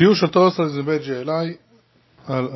שיעור 0.00 0.14
של 0.14 0.26
תורס 0.26 0.60
על 0.60 0.68
זיבג'י 0.68 1.12
אליי 1.12 1.56
על, 2.26 2.48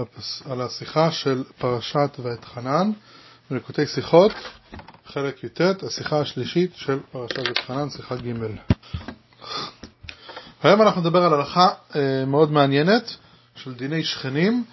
על 0.50 0.60
השיחה 0.60 1.12
של 1.12 1.44
פרשת 1.58 2.16
ואת 2.22 2.44
חנן, 2.44 2.90
בנקודי 3.50 3.86
שיחות, 3.86 4.32
חלק 5.06 5.44
י"ט, 5.44 5.60
השיחה 5.82 6.20
השלישית 6.20 6.70
של 6.74 6.98
פרשת 7.12 7.38
ואת 7.38 7.58
חנן, 7.58 7.90
שיחה 7.90 8.16
ג'. 8.16 8.32
היום 10.62 10.82
אנחנו 10.82 11.00
נדבר 11.00 11.22
על 11.22 11.34
הלכה 11.34 11.68
אה, 11.96 12.24
מאוד 12.26 12.52
מעניינת 12.52 13.16
של 13.56 13.74
דיני 13.74 14.04
שכנים, 14.04 14.64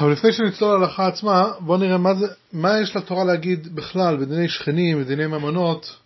אבל 0.00 0.12
לפני 0.12 0.32
שנצלול 0.32 0.80
להלכה 0.80 1.06
עצמה, 1.06 1.52
בואו 1.60 1.78
נראה 1.78 1.98
מה, 1.98 2.14
זה, 2.14 2.26
מה 2.52 2.80
יש 2.80 2.96
לתורה 2.96 3.24
להגיד 3.24 3.74
בכלל 3.74 4.16
בדיני 4.16 4.48
שכנים, 4.48 5.00
בדיני 5.00 5.26
ממונות. 5.26 5.96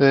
אה, 0.00 0.06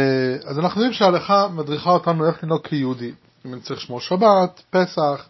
אז 0.46 0.60
אנחנו 0.60 0.82
יודעים 0.82 0.94
שההלכה 0.94 1.48
מדריכה 1.48 1.90
אותנו 1.90 2.28
איך 2.28 2.44
לנהוג 2.44 2.68
כיהודי. 2.68 3.12
אם 3.46 3.54
אני 3.54 3.62
צריך 3.62 3.80
לשמור 3.80 4.02
שבת, 4.02 4.62
פסח, 4.70 5.28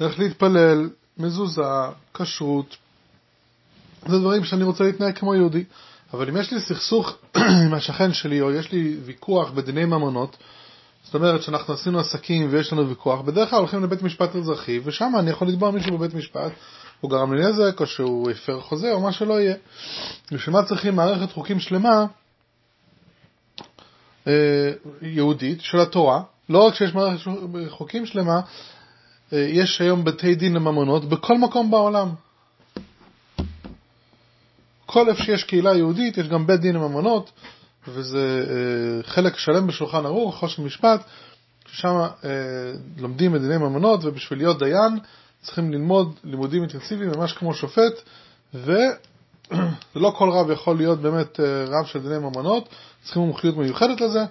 איך 0.00 0.18
להתפלל, 0.18 0.88
מזוזה, 1.18 1.62
כשרות. 2.14 2.76
זה 4.06 4.18
דברים 4.18 4.44
שאני 4.44 4.64
רוצה 4.64 4.84
להתנהג 4.84 5.18
כמו 5.18 5.34
יהודי. 5.34 5.64
אבל 6.14 6.28
אם 6.28 6.36
יש 6.36 6.52
לי 6.52 6.60
סכסוך 6.60 7.16
עם 7.64 7.74
השכן 7.74 8.12
שלי, 8.12 8.40
או 8.40 8.52
יש 8.52 8.72
לי 8.72 8.96
ויכוח 9.04 9.50
בדיני 9.50 9.84
ממונות, 9.84 10.36
זאת 11.04 11.14
אומרת 11.14 11.42
שאנחנו 11.42 11.74
עשינו 11.74 12.00
עסקים 12.00 12.48
ויש 12.50 12.72
לנו 12.72 12.88
ויכוח, 12.88 13.20
בדרך 13.20 13.50
כלל 13.50 13.58
הולכים 13.58 13.82
לבית 13.82 14.02
משפט 14.02 14.36
אזרחי, 14.36 14.80
ושם 14.84 15.12
אני 15.18 15.30
יכול 15.30 15.48
לתבוע 15.48 15.70
מישהו 15.70 15.98
בבית 15.98 16.14
משפט, 16.14 16.52
הוא 17.00 17.10
גרם 17.10 17.34
לי 17.34 17.46
נזק, 17.46 17.80
או 17.80 17.86
שהוא 17.86 18.30
הפר 18.30 18.60
חוזה, 18.60 18.92
או 18.92 19.00
מה 19.00 19.12
שלא 19.12 19.40
יהיה. 19.40 19.54
בשביל 20.32 20.56
מה 20.56 20.62
צריכים 20.64 20.96
מערכת 20.96 21.32
חוקים 21.32 21.60
שלמה 21.60 22.06
אה, 24.26 24.72
יהודית 25.02 25.60
של 25.60 25.80
התורה, 25.80 26.22
לא 26.48 26.66
רק 26.66 26.74
שיש 26.74 26.94
מערכת 26.94 27.30
חוקים 27.68 28.06
שלמה, 28.06 28.40
אה, 29.32 29.38
יש 29.38 29.80
היום 29.80 30.04
בתי 30.04 30.34
דין 30.34 30.54
לממונות 30.54 31.04
בכל 31.04 31.38
מקום 31.38 31.70
בעולם. 31.70 32.08
כל 34.86 35.08
איפה 35.08 35.22
שיש 35.22 35.44
קהילה 35.44 35.76
יהודית 35.76 36.18
יש 36.18 36.28
גם 36.28 36.46
בית 36.46 36.60
דין 36.60 36.74
לממונות, 36.74 37.30
וזה 37.88 38.44
אה, 38.48 39.02
חלק 39.02 39.36
שלם 39.36 39.66
בשולחן 39.66 40.06
ערוך, 40.06 40.36
חושן 40.36 40.62
משפט, 40.62 41.00
ששם 41.66 41.96
אה, 41.96 42.08
לומדים 42.98 43.32
מדיני 43.32 43.56
ממונות, 43.58 44.04
ובשביל 44.04 44.38
להיות 44.38 44.58
דיין 44.58 44.98
צריכים 45.42 45.72
ללמוד 45.72 46.18
לימודים 46.24 46.62
אינטנסיביים, 46.62 47.10
ממש 47.10 47.32
כמו 47.32 47.54
שופט, 47.54 47.92
ולא 48.54 50.10
כל 50.18 50.30
רב 50.30 50.50
יכול 50.50 50.76
להיות 50.76 51.00
באמת 51.00 51.40
רב 51.66 51.86
של 51.86 52.02
דיני 52.02 52.18
ממונות, 52.18 52.68
צריכים 53.02 53.22
מומחיות 53.22 53.56
מיוחדת 53.56 54.00
לזה. 54.00 54.24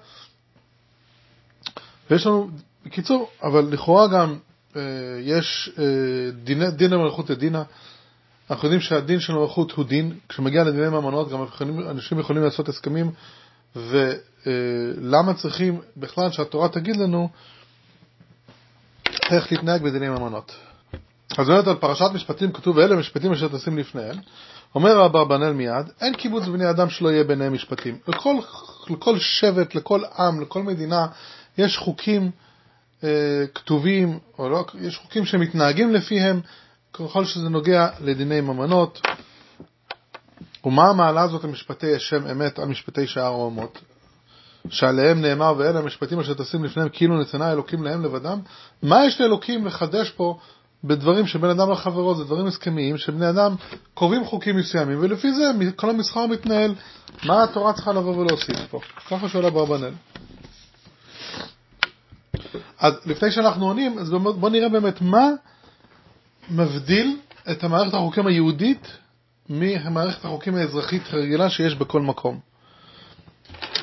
ויש 2.09 2.27
לנו, 2.27 2.49
בקיצור, 2.85 3.29
אבל 3.43 3.67
לכאורה 3.71 4.07
גם 4.07 4.37
אה, 4.75 4.81
יש 5.21 5.71
אה, 5.79 5.83
דין, 6.43 6.69
דין 6.69 6.93
המלכות 6.93 7.29
לדינה. 7.29 7.63
אנחנו 8.49 8.67
יודעים 8.67 8.81
שהדין 8.81 9.19
של 9.19 9.33
המלכות 9.33 9.71
הוא 9.71 9.85
דין, 9.85 10.17
כשמגיע 10.29 10.63
לדיני 10.63 10.89
ממונות 10.89 11.29
גם 11.29 11.45
אנשים 11.89 12.19
יכולים 12.19 12.43
לעשות 12.43 12.69
הסכמים, 12.69 13.11
ולמה 13.75 15.31
אה, 15.31 15.33
צריכים 15.33 15.81
בכלל 15.97 16.31
שהתורה 16.31 16.69
תגיד 16.69 16.95
לנו 16.95 17.29
איך 19.31 19.51
להתנהג 19.51 19.81
בדיני 19.83 20.09
ממונות. 20.09 20.55
אז 21.37 21.47
באמת 21.47 21.67
על 21.67 21.75
פרשת 21.75 22.09
משפטים 22.13 22.51
כתוב 22.51 22.77
ואלה 22.77 22.95
משפטים 22.95 23.31
אשר 23.31 23.47
תשים 23.47 23.77
לפניהם. 23.77 24.15
אומר 24.75 25.05
אברבנאל 25.05 25.53
מיד, 25.53 25.89
אין 26.01 26.13
קיבוץ 26.13 26.43
בני 26.43 26.69
אדם 26.69 26.89
שלא 26.89 27.09
יהיה 27.09 27.23
ביניהם 27.23 27.53
משפטים. 27.53 27.97
לכל, 28.07 28.35
לכל 28.89 29.19
שבט, 29.19 29.75
לכל 29.75 30.01
עם, 30.19 30.41
לכל 30.41 30.63
מדינה, 30.63 31.07
יש 31.57 31.77
חוקים 31.77 32.31
אה, 33.03 33.09
כתובים, 33.55 34.19
או 34.39 34.49
לא, 34.49 34.65
יש 34.81 34.97
חוקים 34.97 35.25
שמתנהגים 35.25 35.93
לפיהם, 35.93 36.41
ככל 36.93 37.25
שזה 37.25 37.49
נוגע 37.49 37.89
לדיני 38.01 38.41
ממונות. 38.41 39.01
ומה 40.65 40.89
המעלה 40.89 41.21
הזאת 41.21 41.43
למשפטי 41.43 41.95
השם 41.95 42.27
אמת 42.27 42.59
על 42.59 42.65
משפטי 42.65 43.07
שאר 43.07 43.23
האומות? 43.23 43.81
שעליהם 44.69 45.21
נאמר 45.21 45.53
ואלה 45.57 45.79
המשפטים 45.79 46.19
אשר 46.19 46.33
תשים 46.33 46.63
לפניהם 46.63 46.89
כאילו 46.89 47.21
נתנה 47.21 47.51
אלוקים 47.51 47.83
להם 47.83 48.05
לבדם? 48.05 48.39
מה 48.83 49.05
יש 49.05 49.21
לאלוקים 49.21 49.65
לחדש 49.65 50.09
פה 50.09 50.37
בדברים 50.83 51.27
שבין 51.27 51.49
אדם 51.49 51.71
לחברו, 51.71 52.15
זה 52.15 52.23
דברים 52.23 52.45
הסכמיים, 52.45 52.97
שבני 52.97 53.29
אדם 53.29 53.55
קובעים 53.93 54.25
חוקים 54.25 54.57
מסוימים, 54.57 54.97
ולפי 55.01 55.33
זה 55.33 55.51
כל 55.75 55.89
המסחר 55.89 56.25
מתנהל. 56.25 56.75
מה 57.23 57.43
התורה 57.43 57.73
צריכה 57.73 57.93
לבוא 57.93 58.17
ולהוסיף 58.17 58.57
פה? 58.69 58.79
ככה 59.09 59.29
שואל 59.29 59.45
אברבנאל. 59.45 59.91
אז 62.79 62.93
לפני 63.05 63.31
שאנחנו 63.31 63.67
עונים, 63.67 63.99
אז 63.99 64.09
בואו 64.09 64.49
נראה 64.49 64.69
באמת 64.69 65.01
מה 65.01 65.29
מבדיל 66.49 67.17
את 67.51 67.63
המערכת 67.63 67.93
החוקים 67.93 68.27
היהודית 68.27 68.97
ממערכת 69.49 70.25
החוקים 70.25 70.55
האזרחית 70.55 71.03
הרגילה 71.11 71.49
שיש 71.49 71.75
בכל 71.75 72.01
מקום. 72.01 72.39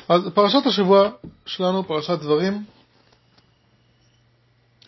אז 0.09 0.21
פרשת 0.33 0.65
השבוע 0.65 1.09
שלנו, 1.45 1.83
פרשת 1.87 2.19
דברים, 2.19 2.63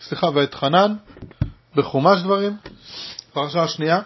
סליחה, 0.02 0.28
ואת 0.34 0.54
חנן, 0.54 0.96
בחומש 1.76 2.22
דברים, 2.22 2.58
פרשה 3.34 3.64
השנייה, 3.64 4.02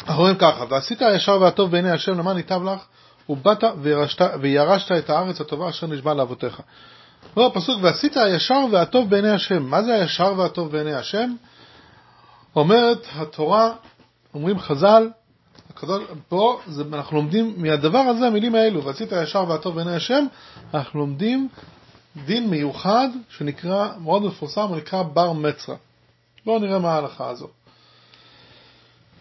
אנחנו 0.00 0.22
רואים 0.22 0.36
ככה, 0.36 0.64
ועשית 0.68 1.02
הישר 1.02 1.38
והטוב 1.40 1.70
בעיני 1.70 1.90
השם 1.90 2.18
למען 2.18 2.36
ייטב 2.36 2.62
לך, 2.62 2.80
ובאת 3.28 3.64
וירשת 4.40 4.92
את 4.92 5.10
הארץ 5.10 5.40
הטובה 5.40 5.68
אשר 5.68 5.86
נשבע 5.86 6.14
לאבותיך. 6.14 6.60
אומר 7.36 7.46
הפסוק, 7.46 7.78
ועשית 7.82 8.16
הישר 8.16 8.64
והטוב 8.72 9.10
בעיני 9.10 9.30
השם. 9.30 9.62
מה 9.62 9.82
זה 9.82 9.94
הישר 9.94 10.34
והטוב 10.36 10.72
בעיני 10.72 10.94
השם? 10.94 11.34
אומרת 12.56 13.06
התורה, 13.12 13.72
אומרים 14.34 14.58
חז"ל, 14.58 15.10
פה 16.28 16.60
זה, 16.66 16.82
אנחנו 16.92 17.16
לומדים 17.16 17.54
מהדבר 17.56 17.98
הזה, 17.98 18.26
המילים 18.26 18.54
האלו, 18.54 18.84
ועשית 18.84 19.12
הישר 19.12 19.44
והטוב 19.48 19.74
בעיני 19.74 19.94
השם, 19.94 20.26
אנחנו 20.74 21.00
לומדים 21.00 21.48
דין 22.24 22.50
מיוחד 22.50 23.08
שנקרא, 23.28 23.92
מאוד 23.98 24.22
מפורסם, 24.22 24.60
הוא 24.60 24.76
נקרא 24.76 25.02
בר 25.02 25.32
מצרה. 25.32 25.76
בואו 26.44 26.58
נראה 26.58 26.78
מה 26.78 26.92
ההלכה 26.92 27.28
הזו. 27.28 27.48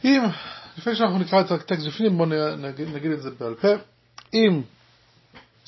אם, 0.03 0.23
לפני 0.77 0.95
שאנחנו 0.95 1.19
נקרא 1.19 1.41
את 1.41 1.51
הטקסט 1.51 1.87
בפנים, 1.87 2.17
בואו 2.17 2.29
נגיד, 2.55 2.87
נגיד 2.95 3.11
את 3.11 3.21
זה 3.21 3.29
בעל 3.39 3.55
פה. 3.55 3.67
אם 4.33 4.61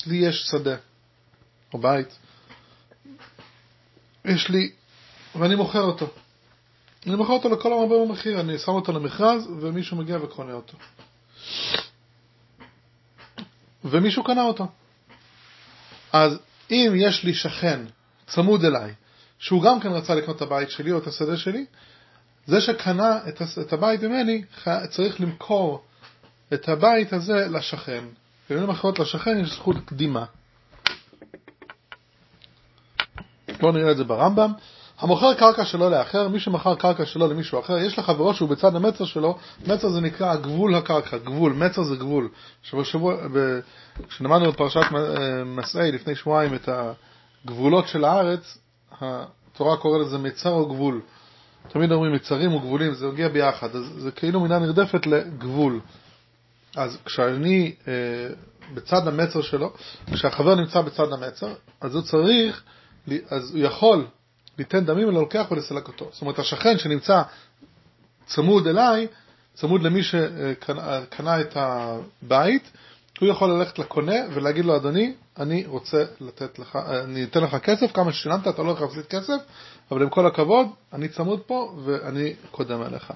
לי 0.06 0.16
יש 0.16 0.46
שדה 0.50 0.76
או 1.74 1.78
בית, 1.78 2.18
יש 4.26 4.48
לי, 4.48 4.70
ואני 5.34 5.54
מוכר 5.54 5.82
אותו. 5.82 6.06
אני 7.06 7.14
מוכר 7.14 7.32
אותו 7.32 7.48
לכל 7.48 7.72
המרבה 7.72 7.94
במחיר, 8.04 8.40
אני 8.40 8.58
שם 8.58 8.72
אותו 8.72 8.92
למכרז, 8.92 9.48
ומישהו 9.60 9.96
מגיע 9.96 10.18
וקונה 10.22 10.52
אותו. 10.52 10.78
ומישהו 13.84 14.24
קנה 14.24 14.42
אותו. 14.42 14.66
אז 16.12 16.38
אם 16.70 16.92
יש 16.96 17.24
לי 17.24 17.34
שכן 17.34 17.80
צמוד 18.26 18.64
אליי, 18.64 18.94
שהוא 19.38 19.62
גם 19.62 19.80
כן 19.80 19.88
רצה 19.88 20.14
לקנות 20.14 20.36
את 20.36 20.42
הבית 20.42 20.70
שלי 20.70 20.92
או 20.92 20.98
את 20.98 21.06
השדה 21.06 21.36
שלי, 21.36 21.64
זה 22.46 22.60
שקנה 22.60 23.18
את 23.60 23.72
הבית 23.72 24.02
ממני 24.02 24.42
צריך 24.90 25.20
למכור 25.20 25.84
את 26.54 26.68
הבית 26.68 27.12
הזה 27.12 27.48
לשכן. 27.48 28.04
במילים 28.50 28.70
אחרות 28.70 28.98
לשכן 28.98 29.38
יש 29.38 29.52
זכות 29.52 29.76
קדימה. 29.84 30.24
בואו 33.60 33.72
נראה 33.72 33.90
את 33.90 33.96
זה 33.96 34.04
ברמב"ם. 34.04 34.52
המוכר 34.98 35.34
קרקע 35.34 35.64
שלו 35.64 35.90
לאחר, 35.90 36.28
מי 36.28 36.40
שמכר 36.40 36.74
קרקע 36.74 37.06
שלו 37.06 37.28
למישהו 37.28 37.60
אחר, 37.60 37.78
יש 37.78 37.98
לחברו 37.98 38.34
שהוא 38.34 38.48
בצד 38.48 38.76
המצר 38.76 39.04
שלו, 39.04 39.38
מצר 39.66 39.88
זה 39.88 40.00
נקרא 40.00 40.36
גבול 40.36 40.74
הקרקע, 40.74 41.18
גבול, 41.18 41.52
מצר 41.52 41.82
זה 41.82 41.96
גבול. 41.96 42.28
שבשבוע, 42.62 43.16
כשלמדנו 44.08 44.52
בפרשת 44.52 44.80
מסעי 45.46 45.92
לפני 45.92 46.14
שבועיים 46.14 46.54
את 46.54 46.68
הגבולות 47.44 47.88
של 47.88 48.04
הארץ, 48.04 48.58
התורה 49.00 49.76
קוראת 49.76 50.06
לזה 50.06 50.18
מצר 50.18 50.50
או 50.50 50.66
גבול. 50.66 51.00
תמיד 51.68 51.92
אומרים 51.92 52.12
מצרים 52.12 52.54
וגבולים, 52.54 52.94
זה 52.94 53.06
מגיע 53.06 53.28
ביחד, 53.28 53.76
אז 53.76 53.84
זה 53.96 54.10
כאילו 54.10 54.40
מילה 54.40 54.58
נרדפת 54.58 55.06
לגבול. 55.06 55.80
אז 56.76 56.98
כשאני 57.04 57.74
אה, 57.88 57.92
בצד 58.74 59.08
המצר 59.08 59.42
שלו, 59.42 59.72
כשהחבר 60.12 60.54
נמצא 60.54 60.80
בצד 60.80 61.12
המצר, 61.12 61.52
אז 61.80 61.94
הוא 61.94 62.02
צריך, 62.02 62.62
אז 63.30 63.50
הוא 63.50 63.60
יכול 63.60 64.06
ליתן 64.58 64.84
דמים 64.84 65.08
ללוקח 65.08 65.46
ולסלק 65.50 65.88
אותו. 65.88 66.08
זאת 66.12 66.20
אומרת, 66.20 66.38
השכן 66.38 66.78
שנמצא 66.78 67.22
צמוד 68.26 68.66
אליי, 68.66 69.06
צמוד 69.54 69.82
למי 69.82 70.02
שקנה 70.02 71.40
את 71.40 71.56
הבית, 71.56 72.70
הוא 73.20 73.28
יכול 73.28 73.50
ללכת 73.50 73.78
לקונה 73.78 74.14
ולהגיד 74.34 74.64
לו, 74.64 74.76
אדוני, 74.76 75.14
אני 75.38 75.66
רוצה 75.66 76.04
לתת 76.20 76.58
לך, 76.58 76.76
אני 77.04 77.24
אתן 77.24 77.40
לך 77.40 77.56
כסף, 77.56 77.92
כמה 77.92 78.12
ששילמת, 78.12 78.48
אתה 78.48 78.62
לא 78.62 78.68
הולך 78.68 78.80
להפסיד 78.80 79.04
כסף, 79.04 79.36
אבל 79.90 80.02
עם 80.02 80.08
כל 80.10 80.26
הכבוד, 80.26 80.66
אני 80.92 81.08
צמוד 81.08 81.40
פה 81.40 81.76
ואני 81.84 82.34
קודם 82.50 82.82
אליך. 82.82 83.12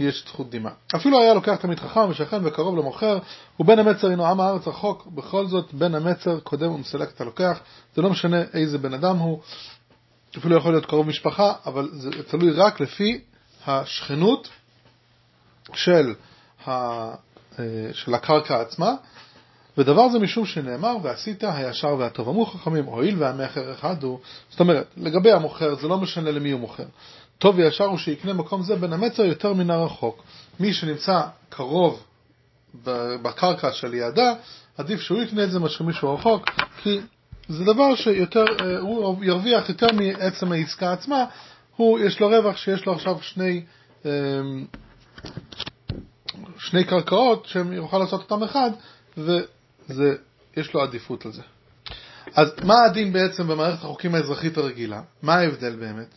יש 0.00 0.24
זכות 0.26 0.50
דמעה. 0.50 0.72
אפילו 0.96 1.20
היה 1.20 1.34
לוקח 1.34 1.56
תמיד 1.56 1.80
חכם 1.80 2.08
ושכן 2.10 2.46
וקרוב 2.46 2.76
למוכר, 2.76 3.18
ובן 3.60 3.78
המצר 3.78 4.08
הינו 4.08 4.26
עם 4.26 4.40
הארץ 4.40 4.68
רחוק, 4.68 5.06
בכל 5.06 5.46
זאת 5.46 5.74
בן 5.74 5.94
המצר 5.94 6.40
קודם 6.40 6.70
ומסלק 6.70 7.10
את 7.10 7.20
הלוקח, 7.20 7.60
זה 7.94 8.02
לא 8.02 8.10
משנה 8.10 8.42
איזה 8.54 8.78
בן 8.78 8.94
אדם 8.94 9.16
הוא, 9.16 9.40
אפילו 10.38 10.56
יכול 10.56 10.72
להיות 10.72 10.86
קרוב 10.86 11.06
משפחה, 11.06 11.52
אבל 11.66 11.88
זה 11.92 12.10
תלוי 12.22 12.50
רק 12.50 12.80
לפי 12.80 13.20
השכנות 13.66 14.48
של, 15.74 16.14
ה, 16.66 16.70
אה, 16.70 17.14
של 17.92 18.14
הקרקע 18.14 18.60
עצמה, 18.60 18.94
ודבר 19.78 20.08
זה 20.08 20.18
משום 20.18 20.46
שנאמר, 20.46 20.96
ועשית 21.02 21.44
הישר 21.44 21.94
והטוב. 21.98 22.28
אמרו 22.28 22.46
חכמים, 22.46 22.84
הואיל 22.84 23.14
והמכר 23.18 23.72
אחד 23.72 24.02
הוא, 24.02 24.20
זאת 24.50 24.60
אומרת, 24.60 24.86
לגבי 24.96 25.32
המוכר, 25.32 25.74
זה 25.74 25.88
לא 25.88 25.98
משנה 25.98 26.30
למי 26.30 26.50
הוא 26.50 26.60
מוכר. 26.60 26.84
טוב 27.40 27.58
וישר 27.58 27.84
הוא 27.84 27.98
שיקנה 27.98 28.32
מקום 28.32 28.62
זה 28.62 28.76
בין 28.76 28.92
המצר 28.92 29.22
יותר 29.22 29.52
מן 29.52 29.70
הרחוק. 29.70 30.22
מי 30.60 30.72
שנמצא 30.72 31.20
קרוב 31.48 32.02
בקרקע 33.22 33.72
שלידה, 33.72 34.34
עדיף 34.78 35.00
שהוא 35.00 35.22
יקנה 35.22 35.44
את 35.44 35.50
זה 35.50 35.58
מאשר 35.58 35.84
מישהו 35.84 36.14
רחוק, 36.14 36.50
כי 36.82 37.00
זה 37.48 37.64
דבר 37.64 37.94
שיותר, 37.94 38.44
אה, 38.60 38.78
הוא 38.78 39.24
ירוויח 39.24 39.68
יותר 39.68 39.86
מעצם 39.92 40.52
העסקה 40.52 40.92
עצמה, 40.92 41.24
הוא, 41.76 41.98
יש 41.98 42.20
לו 42.20 42.28
רווח 42.28 42.56
שיש 42.56 42.86
לו 42.86 42.92
עכשיו 42.92 43.18
שני, 43.22 43.64
אה, 44.06 44.10
שני 46.58 46.84
קרקעות 46.84 47.46
שהם 47.46 47.72
יוכל 47.72 47.98
לעשות 47.98 48.20
אותם 48.20 48.42
אחד, 48.42 48.70
ויש 49.88 50.74
לו 50.74 50.82
עדיפות 50.82 51.26
על 51.26 51.32
זה. 51.32 51.42
אז 52.34 52.48
מה 52.64 52.74
הדין 52.86 53.12
בעצם 53.12 53.48
במערכת 53.48 53.84
החוקים 53.84 54.14
האזרחית 54.14 54.56
הרגילה? 54.56 55.02
מה 55.22 55.34
ההבדל 55.34 55.76
באמת? 55.76 56.14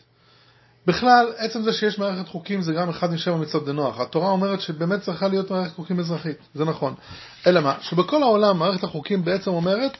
בכלל, 0.86 1.32
עצם 1.36 1.62
זה 1.62 1.72
שיש 1.72 1.98
מערכת 1.98 2.28
חוקים 2.28 2.62
זה 2.62 2.72
גם 2.72 2.88
אחד 2.88 3.12
משבע 3.12 3.36
מצוות 3.36 3.64
דנוח. 3.64 4.00
התורה 4.00 4.30
אומרת 4.30 4.60
שבאמת 4.60 5.00
צריכה 5.00 5.28
להיות 5.28 5.50
מערכת 5.50 5.74
חוקים 5.74 6.00
אזרחית, 6.00 6.36
זה 6.54 6.64
נכון. 6.64 6.94
אלא 7.46 7.60
מה? 7.60 7.76
שבכל 7.80 8.22
העולם 8.22 8.58
מערכת 8.58 8.84
החוקים 8.84 9.24
בעצם 9.24 9.50
אומרת, 9.50 9.96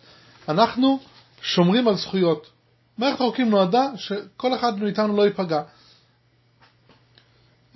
אנחנו 0.49 0.99
שומרים 1.43 1.89
על 1.89 1.95
זכויות. 1.95 2.51
מערכת 2.99 3.21
החוקים 3.21 3.51
נועדה 3.51 3.87
שכל 3.97 4.55
אחד 4.55 4.79
מאיתנו 4.79 5.17
לא 5.17 5.23
ייפגע. 5.23 5.63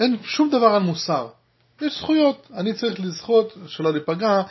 אין 0.01 0.17
שום 0.23 0.51
דבר 0.51 0.67
על 0.67 0.83
מוסר. 0.83 1.29
יש 1.81 1.99
זכויות, 1.99 2.49
אני 2.55 2.75
צריך 2.75 3.01
לזכות 3.01 3.53
שלא 3.67 3.93
להיפגע, 3.93 4.43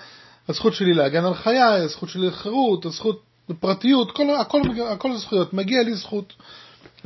הזכות 0.49 0.73
שלי 0.73 0.93
להגן 0.93 1.25
על 1.25 1.33
חיי, 1.33 1.61
הזכות 1.61 2.09
שלי 2.09 2.27
לחירות, 2.27 2.85
הזכות 2.85 3.23
לפרטיות, 3.49 4.11
כל, 4.11 4.35
הכל, 4.41 4.61
הכל 4.91 5.17
זכויות, 5.17 5.53
מגיע 5.53 5.83
לי 5.83 5.93
זכות. 5.95 6.33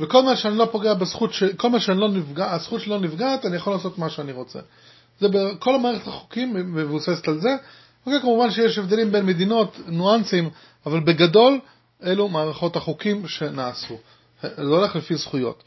וכל 0.00 0.22
מה 0.22 0.36
שאני 0.36 0.58
לא 0.58 0.68
פוגע 0.72 0.94
בזכות, 0.94 1.32
ש... 1.32 1.42
כל 1.44 1.70
מה 1.70 1.80
שאני 1.80 2.00
לא 2.00 2.08
נפגע, 2.08 2.52
הזכות 2.52 2.80
שלי 2.80 2.90
לא 2.90 3.00
נפגעת, 3.00 3.46
אני 3.46 3.56
יכול 3.56 3.72
לעשות 3.72 3.98
מה 3.98 4.10
שאני 4.10 4.32
רוצה. 4.32 4.58
זה 5.20 5.28
בכל 5.28 5.74
המערכת 5.74 6.06
החוקים 6.06 6.74
מבוססת 6.74 7.28
על 7.28 7.40
זה. 7.40 7.56
אוקיי, 8.06 8.20
כמובן 8.20 8.50
שיש 8.50 8.78
הבדלים 8.78 9.12
בין 9.12 9.26
מדינות, 9.26 9.76
ניואנסים, 9.86 10.50
אבל 10.86 11.00
בגדול 11.00 11.60
אלו 12.04 12.28
מערכות 12.28 12.76
החוקים 12.76 13.28
שנעשו. 13.28 13.98
זה 14.42 14.62
הולך 14.62 14.96
לפי 14.96 15.14
זכויות. 15.14 15.62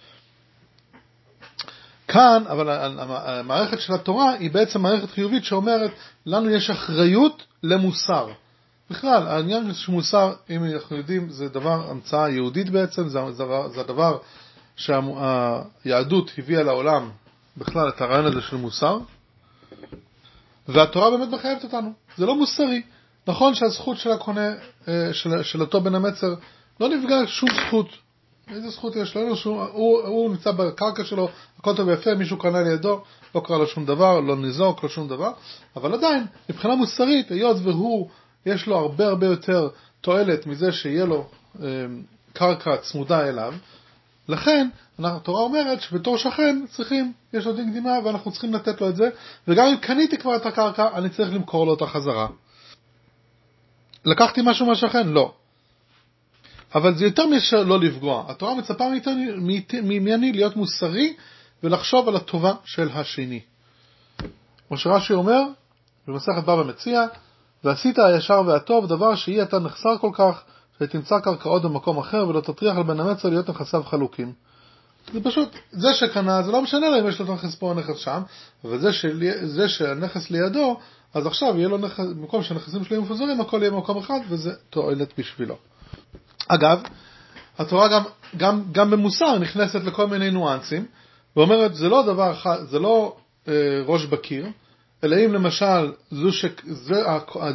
כאן, 2.08 2.44
אבל 2.48 2.70
המערכת 3.10 3.80
של 3.80 3.94
התורה 3.94 4.34
היא 4.34 4.52
בעצם 4.52 4.82
מערכת 4.82 5.10
חיובית 5.10 5.44
שאומרת, 5.44 5.92
לנו 6.26 6.50
יש 6.50 6.70
אחריות 6.70 7.44
למוסר. 7.64 8.32
בכלל, 8.90 9.28
העניין 9.28 9.74
של 9.74 9.92
מוסר, 9.92 10.34
אם 10.50 10.64
אנחנו 10.64 10.98
יודעים, 10.98 11.30
זה 11.30 11.50
דבר, 11.50 11.90
המצאה 11.90 12.30
יהודית 12.30 12.70
בעצם, 12.70 13.08
זה, 13.08 13.20
זה, 13.32 13.44
זה 13.74 13.82
הדבר 13.82 14.18
שהיהדות 14.76 16.32
הביאה 16.38 16.64
לעולם, 16.64 17.10
בכלל, 17.58 17.90
את 17.90 18.02
הרעיון 18.02 18.26
הזה 18.26 18.42
של 18.42 18.56
מוסר, 18.56 19.00
והתורה 20.68 21.18
באמת 21.18 21.30
מחייבת 21.30 21.64
אותנו. 21.64 21.94
זה 22.18 22.26
לא 22.26 22.36
מוסרי. 22.36 22.82
נכון 23.28 23.56
שהזכות 23.56 23.98
של 23.98 24.12
הקונה, 24.12 24.54
אה, 24.88 25.10
של, 25.14 25.44
של 25.44 25.62
אותו 25.62 25.82
בן 25.82 25.96
המצר, 25.96 26.34
לא 26.80 26.90
נפגע 26.90 27.16
שום 27.26 27.50
זכות. 27.50 27.90
איזה 28.48 28.70
זכות 28.70 28.96
יש 28.96 29.16
לו? 29.16 29.36
שום, 29.36 29.68
הוא, 29.72 30.02
הוא 30.02 30.30
נמצא 30.30 30.52
בקרקע 30.52 31.06
שלו, 31.06 31.30
הכל 31.60 31.76
טוב 31.76 31.88
ויפה, 31.88 32.16
מישהו 32.16 32.38
קנה 32.38 32.62
לידו, 32.62 33.02
לא 33.36 33.42
קרה 33.46 33.58
לו 33.58 33.68
שום 33.68 33.86
דבר, 33.86 34.20
לא 34.20 34.36
ניזוק, 34.36 34.84
לא 34.84 34.90
שום 34.90 35.08
דבר, 35.08 35.32
אבל 35.76 35.94
עדיין, 35.94 36.26
מבחינה 36.50 36.76
מוסרית, 36.76 37.32
היות 37.32 37.58
והוא 37.64 38.10
יש 38.46 38.68
לו 38.68 38.78
הרבה 38.78 39.08
הרבה 39.08 39.26
יותר 39.26 39.70
תועלת 40.02 40.48
מזה 40.48 40.72
שיהיה 40.72 41.06
לו 41.06 41.28
אה, 41.62 41.68
קרקע 42.34 42.78
צמודה 42.78 43.30
אליו, 43.30 43.54
לכן 44.28 44.68
התורה 45.00 45.42
אומרת 45.42 45.82
שבתור 45.82 46.18
שכן 46.18 46.66
צריכים, 46.70 47.14
יש 47.34 47.46
לו 47.46 47.54
דין 47.54 47.72
קדימה 47.72 47.92
ואנחנו 48.06 48.32
צריכים 48.32 48.54
לתת 48.54 48.82
לו 48.82 48.90
את 48.90 48.96
זה, 48.96 49.10
וגם 49.48 49.68
אם 49.68 49.78
קניתי 49.78 50.18
כבר 50.18 50.36
את 50.36 50.46
הקרקע, 50.46 50.88
אני 50.94 51.10
צריך 51.10 51.34
למכור 51.34 51.66
לו 51.66 51.72
אותה 51.72 51.88
חזרה. 51.88 52.28
לקחתי 54.06 54.42
משהו 54.44 54.66
מהשכן? 54.66 55.08
לא. 55.08 55.34
אבל 56.76 56.96
זה 56.96 57.06
יותר 57.06 57.28
מאשר 57.28 57.64
לא 57.64 57.80
לפגוע. 57.80 58.26
התורה 58.28 58.56
מצפה 58.56 58.86
ממני 59.84 60.34
להיות 60.34 60.56
מוסרי 60.56 61.14
ולחשוב 61.64 62.08
על 62.08 62.16
הטובה 62.16 62.54
של 62.66 62.90
השני. 62.94 63.40
כמו 64.68 64.78
שרש"י 64.78 65.14
אומר, 65.14 65.42
במסכת 66.08 66.44
בבא 66.44 66.64
מציע, 66.64 67.06
ועשית 67.66 68.00
הישר 68.00 68.42
והטוב, 68.46 68.88
דבר 68.88 69.16
שיהיה 69.16 69.44
אתה 69.44 69.60
נחסר 69.60 69.98
כל 70.02 70.10
כך, 70.14 70.44
שתמצא 70.80 71.20
קרקעות 71.20 71.62
במקום 71.62 71.98
אחר, 71.98 72.28
ולא 72.28 72.42
תטריח 72.42 72.78
על 72.78 72.84
בן 72.84 73.00
המצר 73.00 73.30
להיות 73.30 73.50
נכסיו 73.50 73.84
חלוקים. 73.84 74.34
זה 75.14 75.24
פשוט, 75.24 75.56
זה 75.72 75.94
שקנה, 75.94 76.44
זה 76.44 76.52
לא 76.52 76.62
משנה 76.62 76.90
לו 76.90 77.00
אם 77.00 77.08
יש 77.08 77.22
לו 77.22 77.34
נכס 77.34 77.56
פה 77.56 77.66
או 77.66 77.74
נכס 77.74 77.98
שם, 77.98 78.22
אבל 78.66 78.80
זה, 78.80 78.94
שלי, 78.94 79.48
זה 79.48 79.70
שהנכס 79.70 80.32
לידו, 80.32 80.80
אז 81.14 81.28
עכשיו 81.28 81.58
יהיה 81.58 81.68
לו 81.68 81.78
נכס, 81.78 82.06
במקום 82.06 82.44
שהנכסים 82.44 82.84
שלו 82.84 82.96
יהיו 82.96 83.02
מפוזרים, 83.02 83.42
הכל 83.42 83.58
יהיה 83.62 83.72
במקום 83.72 83.98
אחד, 83.98 84.20
וזה 84.30 84.52
תועלת 84.70 85.14
בשבילו. 85.18 85.56
אגב, 86.48 86.82
התורה 87.58 87.88
גם, 87.88 88.04
גם, 88.38 88.64
גם 88.72 88.92
במוסר 88.92 89.38
נכנסת 89.38 89.84
לכל 89.84 90.08
מיני 90.08 90.32
ניואנסים, 90.32 90.86
ואומרת, 91.36 91.76
זה 91.76 91.90
לא 91.90 92.04
דבר 92.06 92.34
זה 92.70 92.80
לא 92.80 93.16
אה, 93.48 93.54
ראש 93.86 94.06
בקיר, 94.06 94.48
אלא 95.06 95.26
אם 95.26 95.34
למשל 95.34 95.92
ש... 96.32 96.46
זה, 96.66 97.04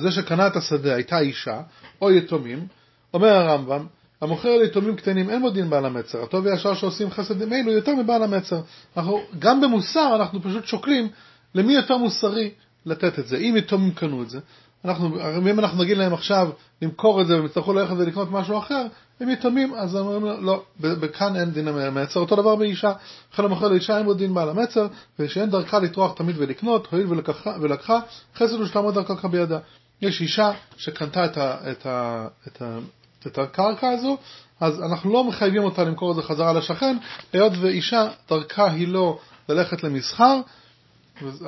זה 0.00 0.10
שקנה 0.10 0.46
את 0.46 0.56
השדה 0.56 0.94
הייתה 0.94 1.18
אישה, 1.18 1.60
או 2.02 2.10
יתומים, 2.10 2.66
אומר 3.14 3.28
הרמב"ם, 3.28 3.86
המוכר 4.20 4.56
ליתומים 4.56 4.96
קטנים 4.96 5.30
אין 5.30 5.40
מודין 5.40 5.70
בעל 5.70 5.86
המצר, 5.86 6.22
הטוב 6.22 6.46
וישר 6.46 6.74
שעושים 6.74 7.10
חסד 7.10 7.42
עם 7.42 7.52
אלו 7.52 7.72
יותר 7.72 7.94
מבעל 7.94 8.22
המצר. 8.22 8.60
אנחנו, 8.96 9.20
גם 9.38 9.60
במוסר 9.60 10.16
אנחנו 10.16 10.42
פשוט 10.42 10.66
שוקלים 10.66 11.08
למי 11.54 11.72
יותר 11.72 11.96
מוסרי 11.96 12.50
לתת 12.86 13.18
את 13.18 13.26
זה. 13.26 13.36
אם 13.36 13.54
יתומים 13.56 13.94
קנו 13.94 14.22
את 14.22 14.30
זה, 14.30 14.38
אנחנו, 14.84 15.20
אם 15.50 15.58
אנחנו 15.58 15.82
נגיד 15.82 15.96
להם 15.96 16.14
עכשיו 16.14 16.50
למכור 16.82 17.20
את 17.20 17.26
זה 17.26 17.36
והם 17.36 17.46
יצטרכו 17.46 17.72
ללכת 17.72 17.94
ולקנות 17.98 18.28
משהו 18.30 18.58
אחר, 18.58 18.86
הם 19.20 19.30
יתומים, 19.30 19.74
אז 19.74 19.96
אומרים 19.96 20.24
לו, 20.24 20.40
לא, 20.40 20.62
בכאן 20.80 21.36
אין 21.36 21.50
דין 21.50 21.68
המצר. 21.68 22.20
אותו 22.20 22.36
דבר 22.36 22.56
באישה, 22.56 22.92
לכן 23.32 23.44
המוכר 23.44 23.68
לאישה 23.68 23.98
אין 23.98 24.06
בו 24.06 24.14
דין 24.14 24.34
בעל 24.34 24.48
המצר, 24.48 24.86
ושאין 25.18 25.50
דרכה 25.50 25.78
לטרוח 25.78 26.12
תמיד 26.12 26.36
ולקנות, 26.38 26.86
הואיל 26.90 27.06
ולקחה, 27.06 27.56
ולקחה 27.60 27.98
חסד 28.36 28.60
ושלמות 28.60 28.94
דרכה 28.94 29.28
בידה. 29.28 29.58
יש 30.02 30.20
אישה 30.20 30.52
שקנתה 30.76 31.24
את, 31.24 31.38
ה, 31.38 31.56
את, 31.70 31.86
ה, 31.86 32.26
את, 32.46 32.62
ה, 32.62 32.78
את 33.26 33.38
הקרקע 33.38 33.88
הזו, 33.88 34.18
אז 34.60 34.82
אנחנו 34.82 35.12
לא 35.12 35.24
מחייבים 35.24 35.64
אותה 35.64 35.84
למכור 35.84 36.10
את 36.10 36.16
זה 36.16 36.22
חזרה 36.22 36.52
לשכן, 36.52 36.96
היות 37.32 37.52
ואישה 37.60 38.08
דרכה 38.28 38.70
היא 38.70 38.88
לא 38.88 39.18
ללכת 39.48 39.82
למסחר, 39.84 40.40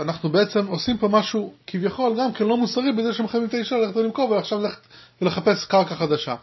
אנחנו 0.01 0.29
בעצם 0.29 0.67
עושים 0.67 0.99
פה 0.99 1.09
משהו 1.09 1.53
כביכול 1.67 2.15
גם 2.19 2.33
כן 2.33 2.45
לא 2.45 2.57
מוסרי 2.57 2.93
בזה 2.93 3.13
שמחייבים 3.13 3.49
את 3.49 3.55
האישה 3.55 3.77
ללכת 3.77 3.97
למכור 3.97 4.31
ועכשיו 4.31 4.59
ללכת 4.61 4.81
ולחפש 5.23 5.65
קרקע 5.65 5.95
חדשה. 5.95 6.35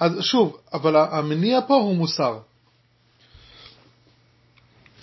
אז 0.00 0.12
שוב, 0.20 0.56
אבל 0.72 0.96
המניע 0.96 1.60
פה 1.66 1.74
הוא 1.74 1.96
מוסר. 1.96 2.38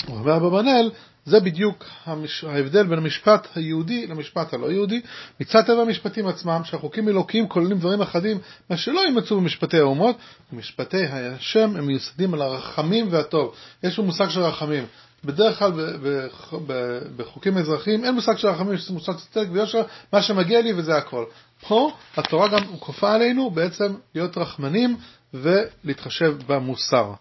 אומר 0.07 0.37
אברבנאל, 0.37 0.91
זה 1.25 1.39
בדיוק 1.39 1.85
המש... 2.05 2.43
ההבדל 2.43 2.87
בין 2.87 2.97
המשפט 2.97 3.47
היהודי 3.55 4.07
למשפט 4.07 4.53
הלא 4.53 4.71
יהודי. 4.71 5.01
מצד 5.39 5.61
טבע 5.61 5.81
המשפטים 5.81 6.27
עצמם, 6.27 6.61
שהחוקים 6.63 7.09
אלוקיים 7.09 7.47
כוללים 7.47 7.79
דברים 7.79 8.01
אחדים, 8.01 8.37
מה 8.69 8.77
שלא 8.77 8.99
יימצאו 8.99 9.37
במשפטי 9.37 9.77
האומות, 9.77 10.15
ומשפטי 10.53 11.05
השם 11.05 11.75
הם 11.75 11.87
מיוסדים 11.87 12.33
על 12.33 12.41
הרחמים 12.41 13.07
והטוב. 13.11 13.55
יש 13.83 13.95
פה 13.95 14.01
מושג 14.01 14.29
של 14.29 14.41
רחמים. 14.41 14.85
בדרך 15.25 15.59
כלל 15.59 15.71
בחוקים 17.15 17.57
אזרחיים 17.57 18.05
אין 18.05 18.15
מושג 18.15 18.37
של 18.37 18.47
רחמים, 18.47 18.73
יש 18.73 18.89
מושג 18.89 19.13
של 19.17 19.25
צדק 19.31 19.47
ויושר, 19.51 19.81
מה 20.13 20.21
שמגיע 20.21 20.61
לי 20.61 20.73
וזה 20.73 20.97
הכל. 20.97 21.25
פה 21.67 21.91
התורה 22.17 22.47
גם 22.47 22.63
כופה 22.79 23.13
עלינו 23.13 23.51
בעצם 23.51 23.95
להיות 24.15 24.37
רחמנים 24.37 24.97
ולהתחשב 25.33 26.35
במוסר. 26.47 27.13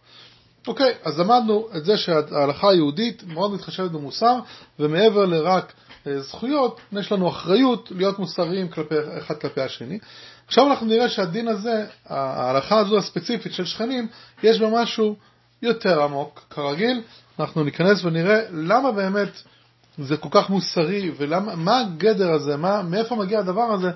אוקיי, 0.67 0.95
אז 1.05 1.19
למדנו 1.19 1.69
את 1.77 1.85
זה 1.85 1.97
שההלכה 1.97 2.71
היהודית 2.71 3.23
מאוד 3.27 3.53
מתחשבת 3.53 3.91
במוסר, 3.91 4.39
ומעבר 4.79 5.25
לרק 5.25 5.73
אה, 6.07 6.21
זכויות, 6.21 6.81
יש 6.93 7.13
לנו 7.13 7.29
אחריות 7.29 7.93
להיות 7.97 8.19
מוסריים 8.19 8.69
כלפי, 8.69 8.95
אחד 9.19 9.35
כלפי 9.35 9.61
השני. 9.61 9.99
עכשיו 10.47 10.67
אנחנו 10.67 10.87
נראה 10.87 11.09
שהדין 11.09 11.49
הזה, 11.49 11.87
ההלכה 12.07 12.79
הזו 12.79 12.99
הספציפית 12.99 13.53
של 13.53 13.65
שכנים, 13.65 14.09
יש 14.43 14.61
בה 14.61 14.83
משהו 14.83 15.17
יותר 15.63 16.03
עמוק, 16.03 16.47
כרגיל, 16.51 17.03
אנחנו 17.41 17.65
ניכנס 17.65 18.05
ונראה 18.05 18.41
למה 18.51 18.93
באמת 18.93 19.43
זה 19.99 20.17
כל 20.17 20.29
כך 20.33 20.51
מוסרי, 20.51 21.11
ומה 21.17 21.81
הגדר 21.81 22.31
הזה, 22.31 22.57
מה, 22.57 22.83
מאיפה 22.83 23.17
מגיע 23.17 23.39
הדבר 23.39 23.63
הזה 23.63 23.91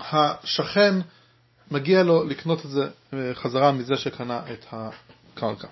שהשכן 0.00 0.94
מגיע 1.70 2.02
לו 2.02 2.24
לקנות 2.24 2.64
את 2.64 2.70
זה 2.70 2.88
אה, 3.12 3.34
חזרה 3.34 3.72
מזה 3.72 3.96
שקנה 3.96 4.40
את 4.52 4.66
הקרקע. 4.72 5.68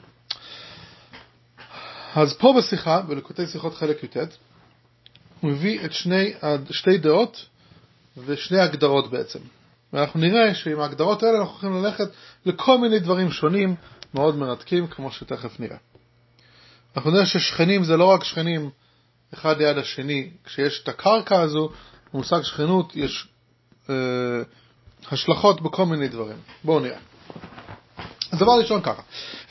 אז 2.15 2.37
פה 2.37 2.55
בשיחה, 2.59 3.01
בלקוטי 3.01 3.47
שיחות 3.47 3.75
חלק 3.75 4.05
י"ט, 4.05 4.17
הוא 5.41 5.51
מביא 5.51 5.85
את 5.85 5.93
שני, 5.93 6.33
שתי 6.71 6.99
דעות 6.99 7.47
ושני 8.27 8.61
הגדרות 8.61 9.11
בעצם. 9.11 9.39
ואנחנו 9.93 10.21
נראה 10.21 10.55
שעם 10.55 10.81
ההגדרות 10.81 11.23
האלה 11.23 11.39
אנחנו 11.39 11.55
יכולים 11.57 11.85
ללכת 11.85 12.09
לכל 12.47 12.79
מיני 12.79 12.99
דברים 12.99 13.31
שונים, 13.31 13.75
מאוד 14.15 14.37
מרתקים, 14.37 14.87
כמו 14.87 15.13
שתכף 15.13 15.61
נראה. 15.61 15.77
אנחנו 16.97 17.11
נראה 17.11 17.27
ששכנים 17.27 17.85
זה 17.85 17.97
לא 17.97 18.05
רק 18.05 18.25
שכנים 18.25 18.71
אחד 19.35 19.59
ליד 19.59 19.79
השני, 19.79 20.31
כשיש 20.45 20.83
את 20.83 20.89
הקרקע 20.89 21.41
הזו, 21.41 21.71
במושג 22.15 22.43
שכנות 22.43 22.97
יש 22.97 23.29
אה, 23.91 23.95
השלכות 25.11 25.61
בכל 25.61 25.87
מיני 25.87 26.09
דברים. 26.09 26.37
בואו 26.65 26.81
נראה. 26.81 26.99
אז 28.33 28.39
דבר 28.39 28.53
ראשון 28.59 28.83
ככה, 28.83 29.03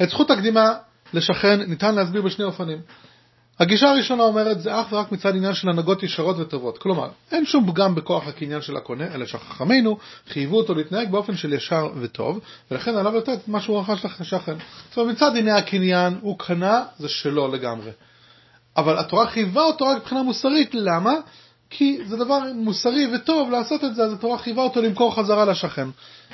את 0.01 0.09
זכות 0.09 0.31
הקדימה 0.31 0.73
לשכן 1.13 1.61
ניתן 1.61 1.95
להסביר 1.95 2.21
בשני 2.21 2.45
אופנים. 2.45 2.81
הגישה 3.59 3.89
הראשונה 3.89 4.23
אומרת 4.23 4.61
זה 4.61 4.81
אך 4.81 4.87
ורק 4.91 5.11
מצד 5.11 5.35
עניין 5.35 5.53
של 5.53 5.69
הנהגות 5.69 6.03
ישרות 6.03 6.35
וטובות. 6.39 6.77
כלומר, 6.77 7.09
אין 7.31 7.45
שום 7.45 7.71
פגם 7.71 7.95
בכוח 7.95 8.27
הקניין 8.27 8.61
של 8.61 8.77
הקונה, 8.77 9.13
אלא 9.13 9.25
שחכמינו 9.25 9.97
חייבו 10.27 10.57
אותו 10.57 10.75
להתנהג 10.75 11.11
באופן 11.11 11.35
של 11.35 11.53
ישר 11.53 11.89
וטוב, 11.99 12.39
ולכן 12.71 12.95
עליו 12.95 13.17
לתת 13.17 13.47
מה 13.47 13.61
שהוא 13.61 13.79
רכש 13.79 14.05
לשכן. 14.21 14.55
זאת 14.89 14.97
אומרת, 14.97 15.15
מצד 15.15 15.33
דיני 15.33 15.51
הקניין 15.51 16.17
הוא 16.21 16.39
קנה, 16.39 16.83
זה 16.99 17.09
שלו 17.09 17.47
לגמרי. 17.47 17.91
אבל 18.77 18.99
התורה 18.99 19.27
חייבה 19.27 19.61
אותו 19.61 19.85
רק 19.85 19.97
מבחינה 19.97 20.23
מוסרית, 20.23 20.69
למה? 20.73 21.13
כי 21.69 21.99
זה 22.05 22.17
דבר 22.17 22.39
מוסרי 22.55 23.15
וטוב 23.15 23.51
לעשות 23.51 23.83
את 23.83 23.95
זה, 23.95 24.03
אז 24.03 24.13
התורה 24.13 24.37
חייבה 24.37 24.61
אותו 24.63 24.81
למכור 24.81 25.15
חזרה 25.15 25.45
לשכן. 25.45 25.87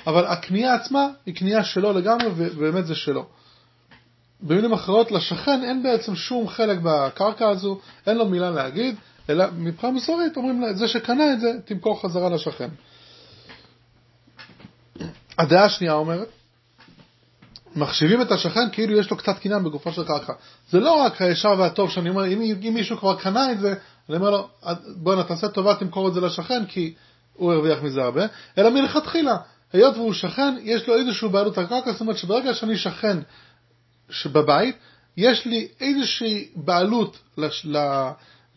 אבל 0.07 0.25
הקנייה 0.25 0.73
עצמה 0.73 1.07
היא 1.25 1.35
קנייה 1.35 1.63
שלו 1.63 1.93
לגמרי, 1.93 2.27
ובאמת 2.35 2.85
זה 2.85 2.95
שלו. 2.95 3.25
במילים 4.43 4.73
אחרות, 4.73 5.12
לשכן 5.12 5.63
אין 5.63 5.83
בעצם 5.83 6.15
שום 6.15 6.47
חלק 6.47 6.77
בקרקע 6.83 7.50
הזו, 7.50 7.79
אין 8.07 8.17
לו 8.17 8.25
מילה 8.25 8.51
להגיד, 8.51 8.95
אלא 9.29 9.45
מבחינה 9.57 9.93
מוסרית 9.93 10.38
אומרים 10.38 10.62
לה, 10.62 10.73
זה 10.73 10.88
שקנה 10.88 11.33
את 11.33 11.39
זה, 11.39 11.51
תמכור 11.65 12.01
חזרה 12.01 12.29
לשכן. 12.29 12.69
הדעה 15.38 15.65
השנייה 15.65 15.93
אומרת, 15.93 16.27
מחשיבים 17.75 18.21
את 18.21 18.31
השכן 18.31 18.69
כאילו 18.71 19.00
יש 19.00 19.12
לו 19.12 19.17
קצת 19.17 19.39
קניין 19.39 19.63
בגופה 19.63 19.91
של 19.91 20.03
קרקע. 20.03 20.33
זה 20.69 20.79
לא 20.79 21.01
רק 21.01 21.21
הישר 21.21 21.55
והטוב 21.57 21.89
שאני 21.89 22.09
אומר, 22.09 22.27
אם, 22.27 22.41
אם 22.41 22.73
מישהו 22.73 22.97
כבר 22.97 23.15
קנה 23.15 23.51
את 23.51 23.59
זה, 23.59 23.73
אני 24.09 24.17
אומר 24.17 24.29
לו, 24.29 24.47
בוא 24.95 25.23
תעשה 25.23 25.47
טובה, 25.47 25.75
תמכור 25.75 26.07
את 26.07 26.13
זה 26.13 26.21
לשכן, 26.21 26.65
כי 26.65 26.93
הוא 27.33 27.53
הרוויח 27.53 27.83
מזה 27.83 28.03
הרבה, 28.03 28.25
אלא 28.57 28.69
מלכתחילה, 28.69 29.38
היות 29.73 29.95
והוא 29.97 30.13
שכן, 30.13 30.55
יש 30.62 30.88
לו 30.88 30.95
איזשהו 30.95 31.29
בעלות 31.29 31.57
על 31.57 31.65
קרקע, 31.65 31.91
זאת 31.91 32.01
אומרת 32.01 32.17
שברגע 32.17 32.53
שאני 32.53 32.77
שכן 32.77 33.17
שבבית, 34.10 34.75
יש 35.17 35.45
לי 35.45 35.67
איזושהי 35.81 36.48
בעלות 36.55 37.19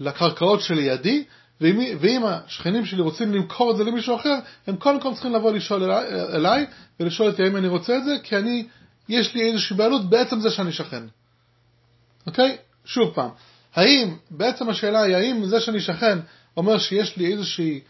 לקרקעות 0.00 0.61
שלידי, 0.61 1.25
ואם 1.61 2.25
השכנים 2.26 2.87
שלי 2.87 3.00
רוצים 3.00 3.35
למכור 3.35 3.71
את 3.71 3.76
זה 3.76 3.85
למישהו 3.85 4.17
אחר, 4.17 4.38
הם 4.67 4.76
קודם 4.76 5.00
כל 5.00 5.15
צריכים 5.15 5.33
לבוא 5.33 5.53
לשאול 5.53 5.83
אליי, 5.83 6.07
אליי 6.35 6.67
ולשאול 7.00 7.29
אותי 7.29 7.43
האם 7.43 7.57
אני 7.57 7.69
רוצה 7.69 7.97
את 7.97 8.05
זה, 8.05 8.17
כי 8.23 8.37
אני, 8.37 8.67
יש 9.09 9.35
לי 9.35 9.43
איזושהי 9.43 9.76
בעלות 9.76 10.11
בעצם 10.11 10.41
זה 10.41 10.50
שאני 10.50 10.73
שכן. 10.73 11.03
אוקיי? 12.26 12.57
שוב 12.85 13.15
פעם, 13.15 13.31
האם, 13.75 14.17
בעצם 14.31 14.69
השאלה 14.69 15.03
היא, 15.03 15.17
האם 15.17 15.47
זה 15.47 15.61
שאני 15.61 15.81
שכן 15.81 16.19
אומר 16.57 16.79
שיש 16.79 17.17
לי 17.17 17.33
איזושהי, 17.33 17.81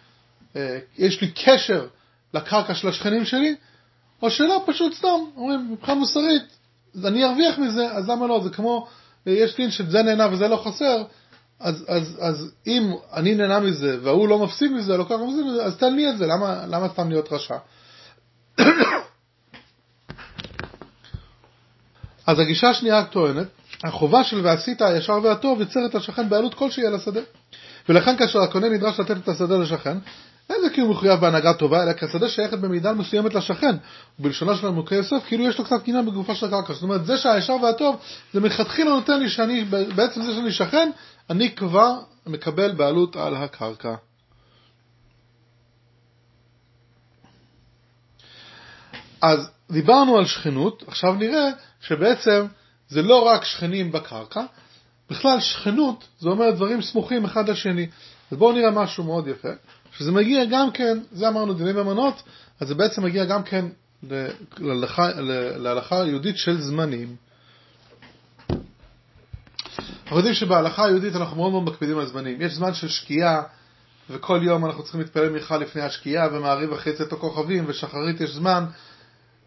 אה, 0.56 0.78
יש 0.98 1.20
לי 1.20 1.30
קשר 1.44 1.86
לקרקע 2.34 2.74
של 2.74 2.88
השכנים 2.88 3.24
שלי, 3.24 3.54
או 4.22 4.30
שלא, 4.30 4.64
פשוט 4.66 4.94
סתם, 4.94 5.18
אומרים, 5.36 5.72
מבחינה 5.72 5.98
מוסרית, 5.98 6.55
אני 7.04 7.24
ארוויח 7.24 7.58
מזה, 7.58 7.92
אז 7.92 8.08
למה 8.08 8.26
לא? 8.26 8.40
זה 8.44 8.50
כמו, 8.50 8.86
יש 9.26 9.56
דין 9.56 9.70
שזה 9.70 10.02
נהנה 10.02 10.28
וזה 10.32 10.48
לא 10.48 10.56
חסר, 10.56 11.04
אז, 11.60 11.84
אז, 11.88 12.18
אז 12.20 12.52
אם 12.66 12.92
אני 13.12 13.34
נהנה 13.34 13.60
מזה 13.60 13.98
והוא 14.02 14.28
לא 14.28 14.38
מפסיד 14.38 14.72
מזה, 14.72 14.96
לוקח 14.96 15.14
מזה, 15.14 15.64
אז 15.64 15.76
תן 15.76 15.94
לי 15.94 16.10
את 16.10 16.18
זה, 16.18 16.26
למה, 16.26 16.66
למה 16.66 16.88
סתם 16.88 17.08
להיות 17.08 17.32
רשע? 17.32 17.56
אז 22.26 22.38
הגישה 22.38 22.70
השנייה 22.70 23.04
טוענת, 23.04 23.46
החובה 23.84 24.24
של 24.24 24.46
ועשית 24.46 24.82
הישר 24.82 25.18
והטוב 25.22 25.60
יוצרת 25.60 25.94
השכן 25.94 26.28
בעלות 26.28 26.54
כלשהי 26.54 26.86
על 26.86 26.94
השדה. 26.94 27.20
ולכן 27.88 28.16
כאשר 28.16 28.40
הקונה 28.40 28.68
נדרש 28.68 29.00
לתת 29.00 29.16
את 29.16 29.28
השדה 29.28 29.56
לשכן, 29.56 29.98
אין 30.50 30.60
זה 30.62 30.80
הוא 30.80 30.90
מחויב 30.90 31.20
בהנהגה 31.20 31.54
טובה, 31.54 31.82
אלא 31.82 31.92
כי 31.92 32.04
השדה 32.04 32.28
שייכת 32.28 32.58
במידה 32.58 32.92
מסוימת 32.92 33.34
לשכן. 33.34 33.76
ובלשונו 34.20 34.56
של 34.56 34.66
עמוקי 34.66 34.94
יוסף, 34.94 35.24
כאילו 35.26 35.44
יש 35.44 35.58
לו 35.58 35.64
קצת 35.64 35.82
קניין 35.84 36.06
בגופה 36.06 36.34
של 36.34 36.46
הקרקע. 36.46 36.72
זאת 36.72 36.82
אומרת, 36.82 37.06
זה 37.06 37.16
שהישר 37.16 37.56
והטוב, 37.62 37.96
זה 38.32 38.40
מלכתחילה 38.40 38.90
נותן 38.90 39.20
לי 39.20 39.28
שאני, 39.28 39.64
בעצם 39.64 40.22
זה 40.22 40.34
שאני 40.34 40.52
שכן, 40.52 40.90
אני 41.30 41.54
כבר 41.54 41.94
מקבל 42.26 42.72
בעלות 42.72 43.16
על 43.16 43.34
הקרקע. 43.34 43.94
אז 49.22 49.50
דיברנו 49.70 50.18
על 50.18 50.26
שכנות, 50.26 50.84
עכשיו 50.86 51.14
נראה 51.14 51.48
שבעצם 51.80 52.46
זה 52.88 53.02
לא 53.02 53.26
רק 53.26 53.44
שכנים 53.44 53.92
בקרקע, 53.92 54.42
בכלל 55.10 55.40
שכנות 55.40 56.04
זה 56.18 56.28
אומר 56.28 56.50
דברים 56.50 56.82
סמוכים 56.82 57.24
אחד 57.24 57.48
לשני. 57.48 57.86
אז 58.30 58.38
בואו 58.38 58.52
נראה 58.52 58.70
משהו 58.70 59.04
מאוד 59.04 59.28
יפה, 59.28 59.48
שזה 59.98 60.12
מגיע 60.12 60.44
גם 60.44 60.70
כן, 60.70 60.98
זה 61.12 61.28
אמרנו 61.28 61.54
דיני 61.54 61.72
ממונות, 61.72 62.22
אז 62.60 62.68
זה 62.68 62.74
בעצם 62.74 63.04
מגיע 63.04 63.24
גם 63.24 63.42
כן 63.42 63.64
להלכה, 65.58 66.02
היהודית 66.02 66.36
של 66.36 66.60
זמנים. 66.60 67.16
אנחנו 70.02 70.16
יודעים 70.16 70.34
שבהלכה 70.34 70.84
היהודית 70.84 71.16
אנחנו 71.16 71.36
מאוד 71.36 71.52
מאוד 71.52 71.62
מקפידים 71.62 71.98
על 71.98 72.06
זמנים. 72.06 72.42
יש 72.42 72.52
זמן 72.52 72.74
של 72.74 72.88
שקיעה, 72.88 73.42
וכל 74.10 74.40
יום 74.42 74.66
אנחנו 74.66 74.82
צריכים 74.82 75.00
להתפלל 75.00 75.28
מנחה 75.30 75.56
לפני 75.56 75.82
השקיעה, 75.82 76.28
ומעריב 76.32 76.72
אחרי 76.72 76.92
צאת 76.92 77.12
הכוכבים, 77.12 77.64
ושחרית 77.66 78.20
יש 78.20 78.30
זמן, 78.30 78.64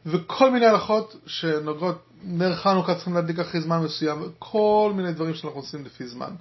וכל 0.05 0.51
מיני 0.51 0.65
הלכות 0.65 1.15
שנוגעות, 1.25 2.05
נר 2.23 2.55
חנוכה 2.55 2.95
צריכים 2.95 3.13
להדליק 3.13 3.39
אחרי 3.39 3.61
זמן 3.61 3.79
מסוים, 3.79 4.31
כל 4.39 4.91
מיני 4.95 5.13
דברים 5.13 5.33
שאנחנו 5.33 5.59
עושים 5.59 5.85
לפי 5.85 6.07
זמן. 6.07 6.31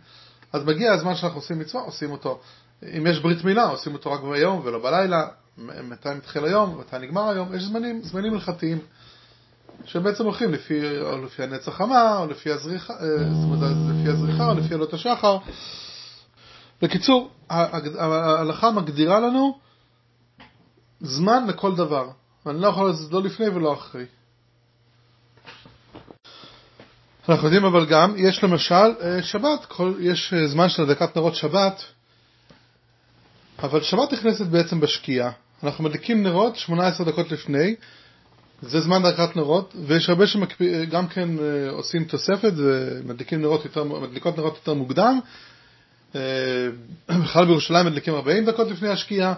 אז 0.52 0.64
מגיע 0.64 0.92
הזמן 0.92 1.14
שאנחנו 1.14 1.38
עושים 1.38 1.58
מצווה, 1.58 1.82
עושים 1.82 2.10
אותו. 2.10 2.40
אם 2.82 3.06
יש 3.06 3.18
ברית 3.18 3.44
מילה, 3.44 3.64
עושים 3.64 3.94
אותו 3.94 4.12
רק 4.12 4.20
ביום 4.20 4.60
ולא 4.64 4.82
בלילה. 4.82 5.26
מתי 5.58 6.08
מתחיל 6.16 6.44
היום, 6.44 6.80
מתי 6.80 6.98
נגמר 6.98 7.28
היום, 7.28 7.54
יש 7.54 7.62
זמנים, 7.62 8.02
זמנים 8.02 8.34
הלכתיים. 8.34 8.78
שהם 9.84 10.02
בעצם 10.02 10.24
הולכים 10.24 10.52
לפי, 10.52 11.00
או 11.00 11.24
לפי 11.24 11.42
הנץ 11.42 11.68
החמה, 11.68 12.18
או 12.18 12.26
לפי 12.26 12.52
הזריחה, 12.52 12.92
אה, 12.92 12.98
זאת 13.34 13.44
אומרת, 13.44 13.76
לפי 14.00 14.08
הזריחה, 14.08 14.50
או 14.50 14.54
לפי 14.54 14.74
עלות 14.74 14.94
השחר. 14.94 15.38
בקיצור, 16.82 17.30
ההלכה 17.50 18.70
מגדירה 18.70 19.20
לנו 19.20 19.58
זמן 21.00 21.46
לכל 21.46 21.76
דבר. 21.76 22.08
ואני 22.46 22.60
לא 22.60 22.68
יכול 22.68 22.88
לעשות 22.88 23.12
לא 23.12 23.22
לפני 23.22 23.48
ולא 23.48 23.74
אחרי. 23.74 24.04
אנחנו 27.28 27.44
יודעים 27.44 27.64
אבל 27.64 27.86
גם, 27.86 28.14
יש 28.16 28.44
למשל 28.44 28.74
אה, 28.74 29.22
שבת, 29.22 29.64
כל, 29.64 29.94
יש 30.00 30.32
אה, 30.32 30.46
זמן 30.48 30.68
של 30.68 30.82
הדלקת 30.82 31.16
נרות 31.16 31.34
שבת, 31.34 31.82
אבל 33.62 33.82
שבת 33.82 34.12
נכנסת 34.12 34.46
בעצם 34.46 34.80
בשקיעה. 34.80 35.30
אנחנו 35.62 35.84
מדליקים 35.84 36.22
נרות 36.22 36.56
18 36.56 37.06
דקות 37.06 37.30
לפני, 37.32 37.74
זה 38.62 38.80
זמן 38.80 39.02
דלקת 39.02 39.36
נרות, 39.36 39.74
ויש 39.86 40.08
הרבה 40.08 40.26
שגם 40.26 41.04
אה, 41.04 41.08
כן 41.10 41.28
עושים 41.70 42.04
תוספת 42.04 42.52
ומדליקים 42.56 43.42
נרות 43.42 43.64
יותר, 43.64 43.84
מדליקות 43.84 44.38
נרות 44.38 44.54
יותר 44.56 44.74
מוקדם. 44.74 45.20
בכלל 47.24 47.46
בירושלים 47.46 47.86
מדליקים 47.86 48.14
40 48.14 48.44
דקות 48.44 48.70
לפני 48.70 48.88
השקיעה, 48.88 49.34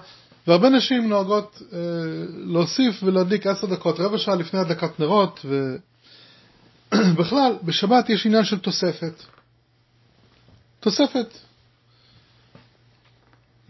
והרבה 0.47 0.69
נשים 0.69 1.09
נוהגות 1.09 1.63
להוסיף 2.47 3.03
ולהדליק 3.03 3.47
10 3.47 3.67
דקות, 3.67 4.01
רבע 4.01 4.19
שעה 4.19 4.35
לפני 4.35 4.61
הדלקת 4.61 5.01
נרות, 5.01 5.41
ו... 5.45 5.77
בכלל, 7.19 7.53
בשבת 7.63 8.11
יש 8.11 8.27
עניין 8.27 8.45
של 8.45 8.59
תוספת. 8.59 9.23
תוספת. 10.81 11.50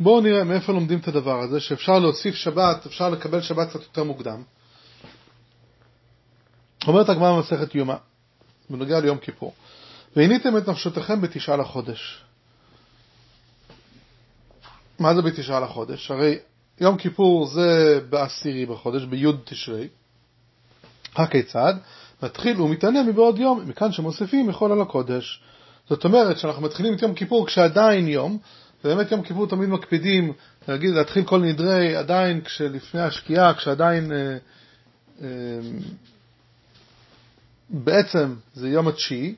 בואו 0.00 0.20
נראה 0.20 0.44
מאיפה 0.44 0.72
לומדים 0.72 0.98
את 0.98 1.08
הדבר 1.08 1.40
הזה, 1.40 1.60
שאפשר 1.60 1.98
להוסיף 1.98 2.34
שבת, 2.34 2.86
אפשר 2.86 3.10
לקבל 3.10 3.40
שבת 3.40 3.68
קצת 3.68 3.82
יותר 3.82 4.04
מוקדם. 4.04 4.42
אומרת 6.86 7.08
הגמרא 7.08 7.36
במסכת 7.36 7.74
יומא, 7.74 7.94
בנוגע 8.70 9.00
ליום 9.00 9.18
כיפור, 9.18 9.54
והניתם 10.16 10.56
את 10.56 10.68
נפשותיכם 10.68 11.20
בתשעה 11.20 11.56
לחודש. 11.56 12.24
מה 14.98 15.14
זה 15.14 15.22
בתשעה 15.22 15.60
לחודש? 15.60 16.10
הרי 16.10 16.38
יום 16.80 16.96
כיפור 16.96 17.46
זה 17.46 18.00
בעשירי 18.10 18.66
בחודש, 18.66 19.02
בי' 19.02 19.26
תשרי. 19.44 19.88
הכיצד? 21.16 21.74
מתחיל 22.22 22.60
ומתענה 22.60 23.02
מבעוד 23.02 23.38
יום, 23.38 23.68
מכאן 23.68 23.92
שמוסיפים 23.92 24.50
יכול 24.50 24.72
על 24.72 24.80
הקודש. 24.80 25.42
זאת 25.88 26.04
אומרת 26.04 26.38
שאנחנו 26.38 26.62
מתחילים 26.62 26.94
את 26.94 27.02
יום 27.02 27.14
כיפור 27.14 27.46
כשעדיין 27.46 28.08
יום, 28.08 28.38
ובאמת 28.84 29.12
יום 29.12 29.22
כיפור 29.22 29.46
תמיד 29.46 29.68
מקפידים 29.68 30.32
להגיד, 30.68 30.90
להתחיל 30.90 31.24
כל 31.24 31.40
נדרי 31.40 31.96
עדיין 31.96 32.40
כשלפני 32.40 33.00
השקיעה, 33.00 33.54
כשעדיין 33.54 34.12
אה, 34.12 35.28
בעצם 37.70 38.34
זה 38.54 38.68
יום 38.68 38.88
התשיעי, 38.88 39.34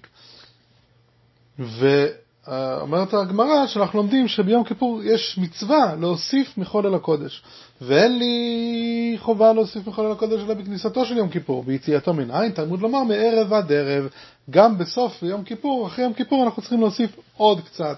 ואומרת 1.59 3.15
הגמרא 3.15 3.67
שאנחנו 3.67 3.99
לומדים 3.99 4.29
שביום 4.29 4.65
כיפור 4.65 5.03
יש 5.05 5.39
מצווה 5.39 5.95
להוסיף 6.01 6.59
מחולל 6.59 6.95
הקודש, 6.95 7.43
ואין 7.81 8.19
לי 8.19 9.17
חובה 9.19 9.53
להוסיף 9.53 9.87
מחולל 9.87 10.13
הקודש 10.13 10.41
אלא 10.41 10.55
בכניסתו 10.55 11.05
של 11.05 11.17
יום 11.17 11.29
כיפור, 11.29 11.63
ביציאתו 11.63 12.15
מן 12.15 12.31
עין, 12.31 12.53
תלמוד 12.53 12.81
לומר 12.81 13.03
מערב 13.03 13.53
עד 13.53 13.73
ערב, 13.73 14.09
גם 14.51 14.79
בסוף 14.79 15.23
יום 15.23 15.45
כיפור, 15.45 15.87
אחרי 15.87 16.05
יום 16.05 16.13
כיפור 16.13 16.45
אנחנו 16.45 16.63
צריכים 16.63 16.81
להוסיף 16.81 17.17
עוד 17.37 17.61
קצת 17.61 17.97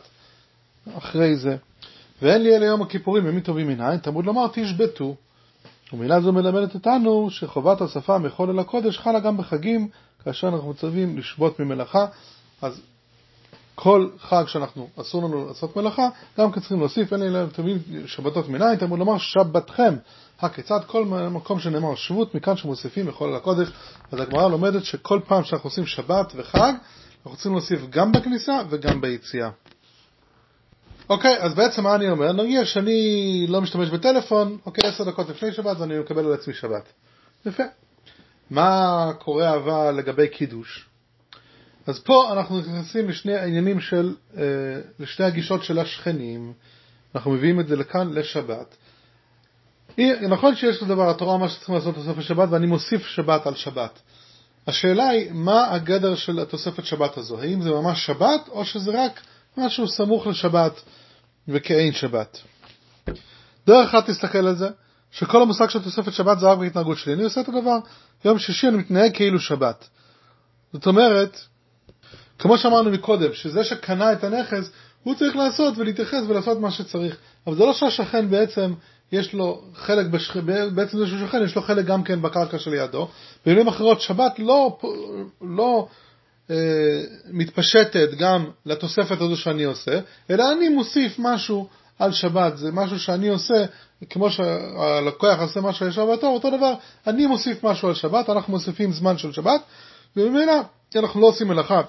אחרי 0.99 1.37
זה. 1.37 1.57
ואין 2.23 2.43
לי 2.43 2.57
אלה 2.57 2.67
יום 2.67 2.83
הכיפורים 2.83 3.27
ימים 3.27 3.41
טובים 3.41 3.69
מן 3.69 3.81
עין, 3.81 3.99
תלמוד 3.99 4.25
לומר 4.25 4.47
תשבתו. 4.53 5.17
ומילה 5.93 6.21
זו 6.21 6.33
מלמדת 6.33 6.75
אותנו 6.75 7.31
שחובת 7.31 7.81
השפה 7.81 8.19
מחולל 8.19 8.59
הקודש 8.59 8.99
חלה 8.99 9.21
גם 9.21 9.37
בחגים, 9.37 9.89
כאשר 10.25 10.49
אנחנו 10.49 10.71
מצווים 10.71 11.19
לשבות 11.19 11.61
ממלאכה, 11.61 12.07
אז 12.63 12.81
כל 13.75 14.09
חג 14.21 14.45
שאנחנו, 14.47 14.89
אסור 15.01 15.23
לנו 15.23 15.47
לעשות 15.47 15.77
מלאכה, 15.77 16.09
גם 16.39 16.53
כן 16.53 16.61
צריכים 16.61 16.79
להוסיף, 16.79 17.13
אין 17.13 17.21
לי 17.21 17.31
להם 17.31 17.49
תמיד 17.49 17.83
שבתות 18.07 18.49
מנין, 18.49 18.77
תלמוד 18.77 18.99
לומר 18.99 19.19
שבתכם. 19.19 19.95
הכיצד 20.41 20.81
כל 20.87 21.05
מקום 21.07 21.61
שנאמר 21.61 21.95
שבות, 21.95 22.35
מכאן 22.35 22.57
שמוסיפים 22.57 23.07
מחולל 23.07 23.37
הקודש. 23.37 23.69
אז 24.13 24.21
הגמרא 24.21 24.49
לומדת 24.49 24.85
שכל 24.85 25.21
פעם 25.27 25.45
שאנחנו 25.45 25.67
עושים 25.67 25.87
שבת 25.87 26.33
וחג, 26.37 26.73
אנחנו 27.17 27.35
צריכים 27.35 27.53
להוסיף 27.53 27.81
גם 27.91 28.13
בכניסה 28.13 28.61
וגם 28.71 29.01
ביציאה. 29.01 29.51
אוקיי, 31.09 31.39
אז 31.39 31.55
בעצם 31.55 31.83
מה 31.83 31.95
אני 31.95 32.11
אומר? 32.11 32.33
נגיד 32.33 32.65
שאני 32.65 33.47
לא 33.49 33.61
משתמש 33.61 33.89
בטלפון, 33.89 34.59
אוקיי, 34.67 34.89
עשר 34.89 35.05
דקות 35.05 35.29
לפני 35.29 35.53
שבת 35.53 35.77
ואני 35.79 35.99
מקבל 35.99 36.27
על 36.27 36.33
עצמי 36.33 36.55
שבת. 36.55 36.93
יפה. 37.47 37.63
מה 38.51 39.11
קורה 39.19 39.55
אבל 39.55 39.95
לגבי 39.95 40.29
קידוש? 40.29 40.89
אז 41.87 41.99
פה 41.99 42.33
אנחנו 42.33 42.59
נכנסים 42.59 43.09
לשני 43.09 43.35
העניינים 43.35 43.81
של, 43.81 44.15
אה, 44.37 44.43
לשני 44.99 45.27
הגישות 45.27 45.63
של 45.63 45.79
השכנים, 45.79 46.53
אנחנו 47.15 47.31
מביאים 47.31 47.61
את 47.61 47.69
זה 47.69 47.77
לכאן 47.77 48.13
לשבת. 48.13 48.77
נכון 50.29 50.57
שיש 50.57 50.83
לדבר, 50.83 51.11
התורה 51.11 51.39
מה 51.39 51.49
שצריכים 51.49 51.75
לעשות 51.75 51.95
תוספת 51.95 52.23
שבת 52.23 52.49
ואני 52.51 52.67
מוסיף 52.67 53.07
שבת 53.07 53.47
על 53.47 53.55
שבת. 53.55 53.99
השאלה 54.67 55.09
היא, 55.09 55.33
מה 55.33 55.71
הגדר 55.71 56.15
של 56.15 56.39
התוספת 56.39 56.85
שבת 56.85 57.19
הזו? 57.19 57.41
האם 57.41 57.63
זה 57.63 57.71
ממש 57.71 58.07
שבת 58.07 58.49
או 58.49 58.65
שזה 58.65 59.05
רק 59.05 59.21
משהו 59.57 59.89
סמוך 59.89 60.27
לשבת 60.27 60.83
וכעין 61.49 61.93
שבת? 61.93 62.39
דרך 63.67 63.89
אחת 63.89 64.11
תסתכל 64.11 64.47
על 64.47 64.57
זה, 64.57 64.69
שכל 65.11 65.43
המושג 65.43 65.69
של 65.69 65.83
תוספת 65.83 66.13
שבת 66.13 66.39
זה 66.39 66.47
רק 66.47 66.59
בהתנהגות 66.59 66.99
שלי. 66.99 67.15
אני 67.15 67.25
עושה 67.25 67.41
את 67.41 67.49
הדבר, 67.49 67.77
יום 68.25 68.39
שישי 68.39 68.69
אני 68.69 68.77
מתנהג 68.77 69.15
כאילו 69.15 69.41
שבת. 69.41 69.89
זאת 70.73 70.87
אומרת, 70.87 71.41
כמו 72.39 72.59
שאמרנו 72.59 72.91
מקודם, 72.91 73.33
שזה 73.33 73.65
שקנה 73.65 74.13
את 74.13 74.25
הנכס, 74.25 74.71
הוא 75.03 75.15
צריך 75.15 75.37
לעשות 75.37 75.79
ולהתייחס 75.79 76.23
ולעשות 76.29 76.61
מה 76.61 76.71
שצריך. 76.71 77.17
אבל 77.47 77.57
זה 77.57 77.65
לא 77.65 77.73
שהשכן 77.73 78.31
בעצם 78.31 78.75
יש 79.13 79.33
לו 79.33 79.63
חלק, 79.75 80.07
בשכ... 80.07 80.37
בעצם 80.75 80.99
זה 80.99 81.07
שהוא 81.07 81.29
שכן, 81.29 81.43
יש 81.45 81.57
לו 81.57 81.63
חלק 81.63 81.85
גם 81.85 82.05
כן 82.05 82.23
בקרקע 82.23 82.59
שלידו. 82.59 83.09
במילים 83.47 83.69
אחרות, 83.69 84.01
שבת 84.01 84.39
לא, 84.39 84.79
לא 85.41 85.89
מתפשטת 87.31 88.09
גם 88.19 88.45
לתוספת 88.67 89.21
הזו 89.21 89.37
שאני 89.37 89.65
עושה, 89.65 90.01
אלא 90.31 90.53
אני 90.53 90.69
מוסיף 90.69 91.15
משהו 91.19 91.69
על 91.99 92.13
שבת, 92.13 92.57
זה 92.57 92.73
משהו 92.73 92.99
שאני 92.99 93.29
עושה, 93.29 93.65
כמו 94.11 94.31
שהלקוח 94.31 95.41
עושה 95.41 95.61
משהו 95.61 95.87
ישר 95.87 96.07
בתור, 96.07 96.35
אותו 96.35 96.51
דבר, 96.57 96.75
אני 97.07 97.27
מוסיף 97.27 97.65
משהו 97.65 97.89
על 97.89 97.95
שבת, 97.95 98.31
אנחנו 98.31 98.53
מוסיפים 98.53 98.93
זמן 98.93 99.19
של 99.19 99.33
שבת, 99.33 99.61
וממילא 100.17 100.55
אנחנו 100.97 101.21
לא 101.21 101.27
עושים 101.27 101.49
מלאכה. 101.49 101.83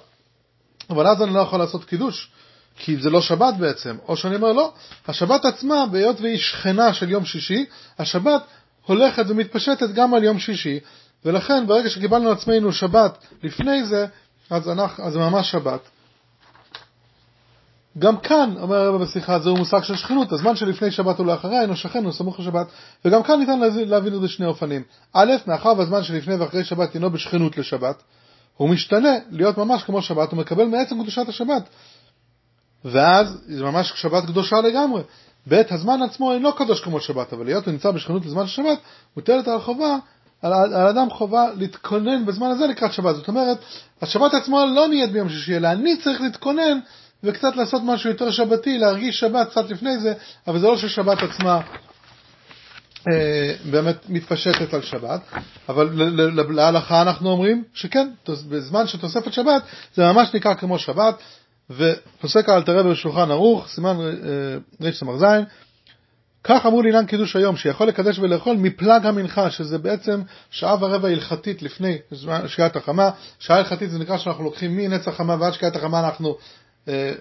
אבל 0.89 1.07
אז 1.07 1.21
אני 1.21 1.33
לא 1.33 1.39
יכול 1.39 1.59
לעשות 1.59 1.85
קידוש, 1.85 2.31
כי 2.77 2.97
זה 2.97 3.09
לא 3.09 3.21
שבת 3.21 3.53
בעצם. 3.59 3.97
או 4.07 4.17
שאני 4.17 4.35
אומר, 4.35 4.53
לא, 4.53 4.73
השבת 5.07 5.45
עצמה, 5.45 5.85
בהיות 5.91 6.21
והיא 6.21 6.37
שכנה 6.37 6.93
של 6.93 7.09
יום 7.09 7.25
שישי, 7.25 7.65
השבת 7.99 8.41
הולכת 8.85 9.25
ומתפשטת 9.27 9.89
גם 9.95 10.13
על 10.13 10.23
יום 10.23 10.39
שישי, 10.39 10.79
ולכן 11.25 11.67
ברגע 11.67 11.89
שקיבלנו 11.89 12.31
עצמנו 12.31 12.71
שבת 12.71 13.17
לפני 13.43 13.85
זה, 13.85 14.05
אז, 14.49 14.69
אנחנו, 14.69 15.03
אז 15.03 15.15
ממש 15.15 15.51
שבת. 15.51 15.79
גם 17.99 18.17
כאן, 18.17 18.53
אומר 18.61 18.75
הרב 18.75 19.01
בשיחה, 19.01 19.39
זהו 19.39 19.57
מושג 19.57 19.83
של 19.83 19.95
שכנות, 19.95 20.31
הזמן 20.31 20.55
שלפני 20.55 20.91
שבת 20.91 21.19
הוא 21.19 21.25
לאחריה, 21.25 21.61
אינו 21.61 21.75
שכן, 21.75 22.03
הוא 22.03 22.13
סמוך 22.13 22.39
לשבת, 22.39 22.67
וגם 23.05 23.23
כאן 23.23 23.39
ניתן 23.39 23.59
להבין 23.75 24.13
את 24.13 24.21
זה 24.21 24.27
שני 24.27 24.45
אופנים. 24.45 24.83
א', 25.13 25.33
מאחר 25.47 25.73
והזמן 25.77 26.03
שלפני 26.03 26.35
ואחרי 26.35 26.63
שבת 26.63 26.95
אינו 26.95 27.09
בשכנות 27.09 27.57
לשבת, 27.57 28.03
הוא 28.57 28.69
משתנה 28.69 29.13
להיות 29.29 29.57
ממש 29.57 29.83
כמו 29.83 30.01
שבת, 30.01 30.31
הוא 30.31 30.39
מקבל 30.39 30.65
מעצם 30.65 31.01
קדושת 31.01 31.29
השבת. 31.29 31.69
ואז 32.85 33.41
זה 33.47 33.63
ממש 33.63 33.93
שבת 33.95 34.25
קדושה 34.25 34.55
לגמרי. 34.55 35.01
ב' 35.49 35.61
הזמן 35.69 36.01
עצמו 36.01 36.33
אינו 36.33 36.53
קדוש 36.53 36.81
כמו 36.81 36.99
שבת, 36.99 37.33
אבל 37.33 37.45
להיות 37.45 37.65
הוא 37.65 37.71
נמצא 37.71 37.91
בשכנות 37.91 38.25
לזמן 38.25 38.47
של 38.47 38.63
שבת, 38.63 38.79
מוטלת 39.15 39.47
על 39.47 39.61
חובה, 39.61 39.97
על, 40.53 40.73
אדם 40.73 41.09
חובה 41.09 41.45
להתכונן 41.57 42.25
בזמן 42.25 42.47
הזה 42.47 42.67
לקראת 42.67 42.93
שבת. 42.93 43.15
זאת 43.15 43.27
אומרת, 43.27 43.57
השבת 44.01 44.33
עצמו 44.33 44.65
לא 44.75 44.87
נהיית 44.87 45.11
ביום 45.11 45.29
שישי, 45.29 45.55
אלא 45.55 45.67
אני 45.67 45.97
צריך 45.97 46.21
להתכונן 46.21 46.79
וקצת 47.23 47.55
לעשות 47.55 47.81
משהו 47.85 48.09
יותר 48.09 48.31
שבתי, 48.31 48.77
להרגיש 48.77 49.19
שבת 49.19 49.49
קצת 49.49 49.69
לפני 49.69 49.99
זה, 49.99 50.13
אבל 50.47 50.59
זה 50.59 50.67
לא 50.67 50.77
ששבת 50.77 51.23
עצמה 51.23 51.61
אה, 53.11 53.53
באמת 53.71 54.09
מתפשטת 54.09 54.73
על 54.73 54.81
שבת, 54.81 55.21
אבל 55.69 55.89
להלכה 56.49 57.01
אנחנו 57.01 57.29
אומרים 57.29 57.63
שכן, 57.73 58.09
בזמן 58.49 58.87
של 58.87 58.99
תוספת 58.99 59.33
שבת 59.33 59.63
זה 59.95 60.11
ממש 60.11 60.29
נקרא 60.33 60.53
כמו 60.53 60.79
שבת, 60.79 61.15
ופוסק 61.69 62.49
האלתר 62.49 62.79
רבי 62.79 62.89
בשולחן 62.89 63.31
ערוך, 63.31 63.67
סימן 63.67 63.97
אה, 64.01 64.87
רס"ז, 64.87 65.25
כך 66.47 66.65
אמרו 66.65 66.81
לעניין 66.81 67.05
קידוש 67.05 67.35
היום, 67.35 67.57
שיכול 67.57 67.87
לקדש 67.87 68.19
ולאכול 68.19 68.57
מפלג 68.57 69.05
המנחה, 69.05 69.51
שזה 69.51 69.77
בעצם 69.77 70.21
שעה 70.49 70.75
ורבע 70.79 71.07
הלכתית 71.07 71.61
לפני 71.61 71.97
שקיעת 72.47 72.75
החמה. 72.75 73.09
שעה 73.39 73.57
הלכתית 73.57 73.91
זה 73.91 73.99
נקרא 73.99 74.17
שאנחנו 74.17 74.43
לוקחים 74.43 74.77
מנץ 74.77 75.07
החמה 75.07 75.35
ועד 75.39 75.53
שקיעת 75.53 75.75
החמה 75.75 75.99
אנחנו 75.99 76.37
אה, 76.87 77.11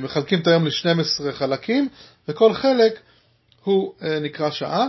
מחלקים 0.00 0.40
את 0.40 0.46
היום 0.46 0.66
ל-12 0.66 1.32
חלקים, 1.32 1.88
וכל 2.28 2.54
חלק 2.54 2.98
הוא 3.64 3.92
אה, 4.02 4.18
נקרא 4.20 4.50
שעה, 4.50 4.86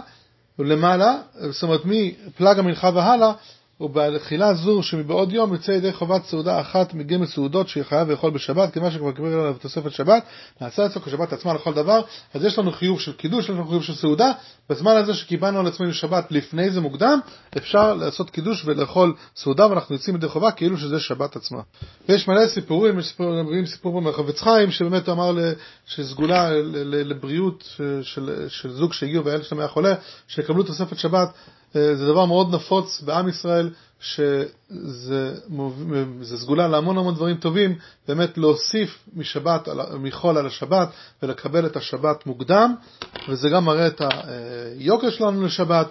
ולמעלה, 0.59 1.17
זאת 1.49 1.63
אומרת 1.63 1.81
מפלג 1.85 2.59
המנחה 2.59 2.89
והלאה, 2.93 3.31
ובתחילה 3.81 4.53
זו 4.53 4.83
שמבעוד 4.83 5.33
יום 5.33 5.53
יוצא 5.53 5.71
ידי 5.71 5.93
חובת 5.93 6.25
סעודה 6.25 6.61
אחת 6.61 6.93
מג' 6.93 7.25
סעודות 7.25 7.67
שהיא 7.67 7.83
חייב 7.83 8.11
לאכול 8.11 8.31
בשבת, 8.31 8.73
כיוון 8.73 8.91
שכבר 8.91 9.11
קיבל 9.11 9.33
עליו 9.33 9.55
תוספת 9.61 9.91
שבת, 9.91 10.23
נעשה 10.61 10.85
אצלו 10.85 11.01
כשבת 11.01 11.33
עצמה 11.33 11.53
לכל 11.53 11.73
דבר, 11.73 12.01
אז 12.33 12.43
יש 12.43 12.59
לנו 12.59 12.71
חיוב 12.71 12.99
של 12.99 13.13
קידוש, 13.13 13.43
יש 13.43 13.49
לנו 13.49 13.67
חיוב 13.67 13.83
של 13.83 13.95
סעודה, 13.95 14.31
בזמן 14.69 14.95
הזה 14.95 15.13
שקיבלנו 15.13 15.59
על 15.59 15.67
עצמנו 15.67 15.93
שבת 15.93 16.31
לפני 16.31 16.69
זה 16.69 16.81
מוקדם, 16.81 17.19
אפשר 17.57 17.93
לעשות 17.93 18.29
קידוש 18.29 18.65
ולאכול 18.65 19.13
סעודה 19.35 19.67
ואנחנו 19.67 19.95
יוצאים 19.95 20.15
ידי 20.15 20.27
חובה 20.27 20.51
כאילו 20.51 20.77
שזה 20.77 20.99
שבת 20.99 21.35
עצמה. 21.35 21.61
ויש 22.09 22.27
מלא 22.27 22.47
סיפורים, 22.47 22.99
יש 22.99 23.07
סיפור, 23.07 23.33
סיפור 23.65 23.93
פה 23.93 24.01
מהחפץ 24.01 24.41
חיים, 24.41 24.71
שבאמת 24.71 25.07
הוא 25.07 25.13
אמר 25.13 25.37
שסגולה 25.85 26.51
לבריאות 26.83 27.63
של, 28.01 28.45
של 28.47 28.71
זוג 28.71 28.93
שהגיעו 28.93 29.25
והילד 29.25 29.43
שלהם 29.43 29.59
היה 29.59 29.67
חולה, 29.67 29.93
שיקבלו 30.27 30.63
תוספת 30.63 30.97
שבת 30.97 31.29
זה 31.75 32.05
דבר 32.07 32.25
מאוד 32.25 32.55
נפוץ 32.55 33.01
בעם 33.01 33.29
ישראל, 33.29 33.69
שזה 33.99 35.33
סגולה 36.23 36.67
להמון 36.67 36.97
המון 36.97 37.15
דברים 37.15 37.37
טובים, 37.37 37.75
באמת 38.07 38.37
להוסיף 38.37 39.03
משבת, 39.15 39.67
מחול 39.99 40.37
על 40.37 40.45
השבת 40.45 40.89
ולקבל 41.23 41.65
את 41.65 41.75
השבת 41.75 42.25
מוקדם, 42.25 42.75
וזה 43.29 43.49
גם 43.49 43.65
מראה 43.65 43.87
את 43.87 44.01
היוקר 44.01 45.09
שלנו 45.09 45.45
לשבת, 45.45 45.87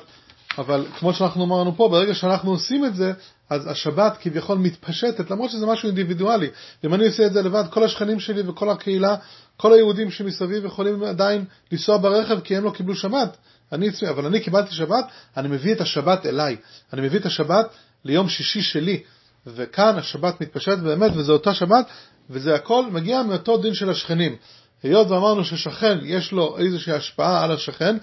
אבל 0.59 0.87
כמו 0.99 1.13
שאנחנו 1.13 1.45
אמרנו 1.45 1.77
פה, 1.77 1.89
ברגע 1.89 2.15
שאנחנו 2.15 2.51
עושים 2.51 2.85
את 2.85 2.97
זה, 2.97 3.13
אז 3.51 3.67
השבת 3.67 4.17
כביכול 4.21 4.59
מתפשטת, 4.59 5.31
למרות 5.31 5.51
שזה 5.51 5.67
משהו 5.67 5.87
אינדיבידואלי. 5.87 6.49
אם 6.85 6.95
אני 6.95 7.07
עושה 7.07 7.27
את 7.27 7.33
זה 7.33 7.43
לבד, 7.43 7.65
כל 7.71 7.85
השכנים 7.85 8.21
שלי 8.21 8.43
וכל 8.49 8.71
הקהילה, 8.71 9.17
כל 9.57 9.73
היהודים 9.73 10.11
שמסביב 10.11 10.65
יכולים 10.65 11.03
עדיין 11.03 11.45
לנסוע 11.73 11.99
ברכב 11.99 12.41
כי 12.41 12.57
הם 12.57 12.65
לא 12.65 12.71
קיבלו 12.71 12.95
שבת. 12.95 13.37
אני, 13.75 13.89
אבל 14.11 14.27
אני 14.27 14.41
קיבלתי 14.41 14.75
שבת, 14.75 15.05
אני 15.37 15.49
מביא 15.49 15.75
את 15.75 15.81
השבת 15.81 16.27
אליי. 16.27 16.57
אני 16.93 17.03
מביא 17.03 17.19
את 17.19 17.27
השבת 17.27 17.67
ליום 18.05 18.29
שישי 18.29 18.63
שלי. 18.63 19.03
וכאן 19.47 19.97
השבת 19.97 20.41
מתפשטת 20.41 20.79
באמת, 20.79 21.13
וזו 21.17 21.33
אותה 21.33 21.55
שבת, 21.55 21.87
וזה 22.31 22.55
הכל 22.55 22.87
מגיע 22.91 23.23
מאותו 23.23 23.57
דין 23.57 23.75
של 23.75 23.91
השכנים. 23.91 24.37
היות 24.83 25.11
ואמרנו 25.11 25.45
ששכן 25.45 25.99
יש 26.03 26.33
לו 26.33 26.59
איזושהי 26.59 26.93
השפעה 26.93 27.45
על 27.45 27.53
השכן, 27.53 27.97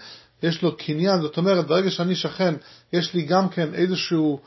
יש 0.44 0.62
לו 0.62 0.78
קניין, 0.78 1.22
זאת 1.22 1.38
אומרת 1.38 1.68
ברגע 1.68 1.92
שאני 1.92 2.16
שכן, 2.16 2.56
יש 2.94 3.14
לי 3.14 3.22
גם 3.22 3.50
כן 3.50 3.74
איזשהו 3.74 4.40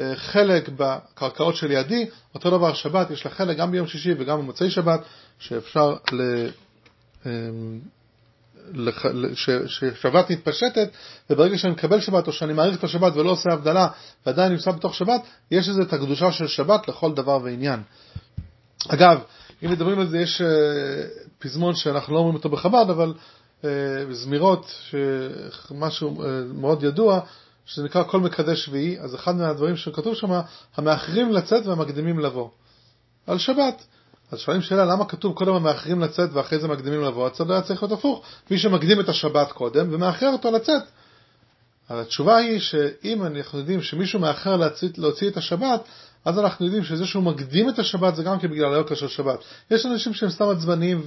אה, 0.00 0.16
חלק 0.16 0.68
בקרקעות 0.76 1.56
שלידי, 1.56 2.06
אותו 2.34 2.50
דבר 2.50 2.74
שבת, 2.74 3.10
יש 3.10 3.24
לה 3.24 3.30
חלק 3.30 3.56
גם 3.56 3.70
ביום 3.70 3.86
שישי 3.86 4.14
וגם 4.18 4.38
במוצאי 4.38 4.70
שבת, 4.70 5.00
שאפשר 5.38 5.96
ל... 6.12 6.48
אה, 7.26 7.30
ששבת 9.66 10.30
מתפשטת, 10.30 10.88
וברגע 11.30 11.58
שאני 11.58 11.72
מקבל 11.72 12.00
שבת 12.00 12.26
או 12.26 12.32
שאני 12.32 12.52
מעריך 12.52 12.78
את 12.78 12.84
השבת 12.84 13.16
ולא 13.16 13.30
עושה 13.30 13.52
הבדלה 13.52 13.88
ועדיין 14.26 14.52
נמצא 14.52 14.70
בתוך 14.70 14.94
שבת, 14.94 15.20
יש 15.50 15.68
לזה 15.68 15.82
את 15.82 15.92
הקדושה 15.92 16.32
של 16.32 16.46
שבת 16.46 16.88
לכל 16.88 17.14
דבר 17.14 17.38
ועניין. 17.42 17.82
אגב, 18.88 19.20
אם 19.64 19.70
מדברים 19.70 20.00
על 20.00 20.08
זה, 20.08 20.18
יש 20.18 20.42
פזמון 21.38 21.74
שאנחנו 21.74 22.14
לא 22.14 22.18
אומרים 22.18 22.36
אותו 22.36 22.48
בחב"ד, 22.48 22.86
אבל 22.90 23.14
זמירות, 24.10 24.72
משהו 25.70 26.22
מאוד 26.54 26.82
ידוע, 26.82 27.20
שזה 27.66 27.84
נקרא 27.84 28.02
כל 28.02 28.20
מקדש 28.20 28.64
שביעי, 28.64 29.00
אז 29.00 29.14
אחד 29.14 29.36
מהדברים 29.36 29.76
שכתוב 29.76 30.14
שם, 30.14 30.40
המאחרים 30.76 31.32
לצאת 31.32 31.66
והמקדימים 31.66 32.18
לבוא. 32.18 32.48
על 33.26 33.38
שבת. 33.38 33.86
אז 34.30 34.38
שואלים 34.38 34.62
שאלה, 34.62 34.84
למה 34.84 35.04
כתוב 35.04 35.34
קודם 35.34 35.54
המאחרים 35.54 36.00
לצאת 36.00 36.30
ואחרי 36.32 36.58
זה 36.58 36.68
מקדימים 36.68 37.00
לבוא? 37.02 37.26
הצד 37.26 37.50
היה 37.50 37.62
צריך 37.62 37.82
להיות 37.82 37.98
הפוך, 37.98 38.22
מי 38.50 38.58
שמקדים 38.58 39.00
את 39.00 39.08
השבת 39.08 39.52
קודם 39.52 39.86
ומאחר 39.90 40.28
אותו 40.28 40.50
לצאת. 40.50 40.82
אבל 41.90 42.00
התשובה 42.00 42.36
היא 42.36 42.60
שאם 42.60 43.26
אנחנו 43.26 43.58
יודעים 43.58 43.82
שמישהו 43.82 44.20
מאחר 44.20 44.56
להוציא, 44.56 44.88
להוציא 44.96 45.28
את 45.28 45.36
השבת, 45.36 45.80
אז 46.24 46.38
אנחנו 46.38 46.64
יודעים 46.64 46.84
שזה 46.84 47.06
שהוא 47.06 47.22
מקדים 47.22 47.68
את 47.68 47.78
השבת 47.78 48.16
זה 48.16 48.22
גם 48.22 48.38
כן 48.38 48.50
בגלל 48.50 48.74
היוקר 48.74 48.94
של 48.94 49.08
שבת. 49.08 49.38
יש 49.70 49.86
אנשים 49.86 50.14
שהם 50.14 50.30
סתם 50.30 50.48
עצבניים 50.48 51.02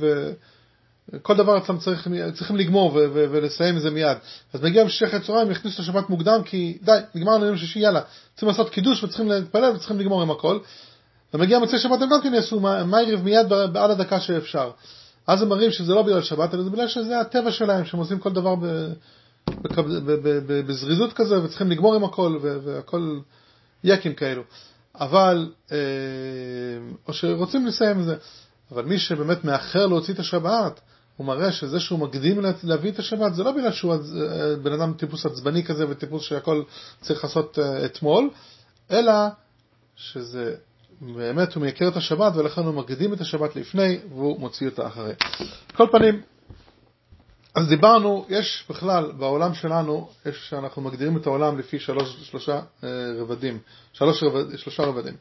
וכל 1.13 1.35
דבר 1.35 1.57
אצלם 1.57 1.77
צריך, 1.77 2.07
צריכים 2.33 2.55
לגמור 2.55 2.91
ו- 2.93 2.97
ו- 3.13 3.25
ולסיים 3.31 3.77
את 3.77 3.81
זה 3.81 3.91
מיד. 3.91 4.17
אז 4.53 4.61
מגיע 4.61 4.83
בשישי 4.85 5.05
אחרי 5.05 5.19
צהריים, 5.19 5.51
יכניסו 5.51 5.75
את 5.75 5.79
השבת 5.79 6.09
מוקדם 6.09 6.43
כי 6.45 6.77
די, 6.81 6.91
נגמרנו 7.15 7.45
יום 7.45 7.57
שישי, 7.57 7.79
יאללה. 7.79 8.01
צריכים 8.33 8.49
לעשות 8.49 8.69
קידוש 8.69 9.03
וצריכים 9.03 9.29
להתפלל 9.29 9.71
וצריכים 9.75 9.99
לגמור 9.99 10.21
עם 10.21 10.31
הכל. 10.31 10.59
ומגיע 11.33 11.59
מוצאי 11.59 11.79
שבת 11.79 12.01
הם 12.01 12.09
גם 12.09 12.21
כן 12.21 12.33
יעשו 12.33 12.59
מייריב 12.85 13.23
מיד 13.23 13.49
בעד 13.49 13.91
הדקה 13.91 14.19
שאפשר. 14.19 14.71
אז 15.27 15.41
הם 15.41 15.49
מראים 15.49 15.71
שזה 15.71 15.93
לא 15.93 16.01
בגלל 16.01 16.21
שבת, 16.21 16.53
אלא 16.53 16.63
זה 16.63 16.69
בגלל 16.69 16.87
שזה 16.87 17.19
הטבע 17.19 17.51
שלהם, 17.51 17.85
שהם 17.85 17.99
עושים 17.99 18.19
כל 18.19 18.33
דבר 18.33 18.55
בזריזות 20.67 21.13
כזה, 21.13 21.43
וצריכים 21.43 21.71
לגמור 21.71 21.95
עם 21.95 22.03
הכל, 22.03 22.39
והכל 22.41 23.19
יקים 23.83 24.13
כאלו. 24.13 24.41
אבל, 24.95 25.51
אה, 25.71 25.77
או 27.07 27.13
שרוצים 27.13 27.65
לסיים 27.65 27.99
את 27.99 28.05
זה. 28.05 28.15
אבל 28.71 28.85
מי 28.85 28.99
שבאמת 28.99 29.43
מאחר 29.43 29.87
להוציא 29.87 30.13
את 30.13 30.19
השבת, 30.19 30.79
הוא 31.17 31.27
מראה 31.27 31.51
שזה 31.51 31.79
שהוא 31.79 31.99
מקדים 31.99 32.41
להביא 32.63 32.91
את 32.91 32.99
השבת, 32.99 33.35
זה 33.35 33.43
לא 33.43 33.51
בגלל 33.51 33.71
שהוא 33.71 33.93
אה, 33.93 34.55
בן 34.63 34.73
אדם 34.73 34.93
טיפוס 34.93 35.25
עצבני 35.25 35.63
כזה 35.63 35.89
וטיפוס 35.89 36.23
שהכל 36.23 36.63
צריך 37.01 37.23
לעשות 37.23 37.59
אה, 37.59 37.85
אתמול, 37.85 38.29
אלא 38.91 39.13
שזה 39.95 40.55
באמת 41.01 41.53
הוא 41.53 41.61
מייקר 41.61 41.87
את 41.87 41.95
השבת 41.95 42.35
ולכן 42.35 42.61
הוא 42.61 42.73
מקדים 42.73 43.13
את 43.13 43.21
השבת 43.21 43.55
לפני 43.55 43.99
והוא 44.09 44.39
מוציא 44.39 44.67
אותה 44.67 44.87
אחרי. 44.87 45.13
כל 45.75 45.87
פנים, 45.91 46.21
אז 47.55 47.67
דיברנו, 47.67 48.25
יש 48.29 48.65
בכלל 48.69 49.11
בעולם 49.11 49.53
שלנו, 49.53 50.09
יש 50.25 50.49
שאנחנו 50.49 50.81
מגדירים 50.81 51.17
את 51.17 51.27
העולם 51.27 51.59
לפי 51.59 51.79
שלוש, 51.79 52.17
שלושה 52.23 52.59
אה, 52.83 52.89
רבדים, 53.17 53.59
שלוש 53.93 54.23
רבד, 54.23 54.57
שלושה 54.57 54.83
רבדים. 54.83 55.13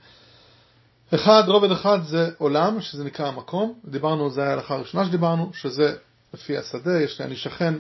אחד, 1.14 1.42
רובד 1.46 1.70
אחד 1.70 1.98
זה 2.02 2.30
עולם, 2.38 2.80
שזה 2.80 3.04
נקרא 3.04 3.26
המקום, 3.26 3.74
דיברנו, 3.84 4.30
זה 4.30 4.40
היה 4.40 4.50
ההלכה 4.50 4.74
הראשונה 4.74 5.04
שדיברנו, 5.04 5.50
שזה 5.54 5.96
לפי 6.34 6.58
השדה, 6.58 7.02
יש 7.02 7.20
לי, 7.20 7.26
אני 7.26 7.36
שכן 7.36 7.74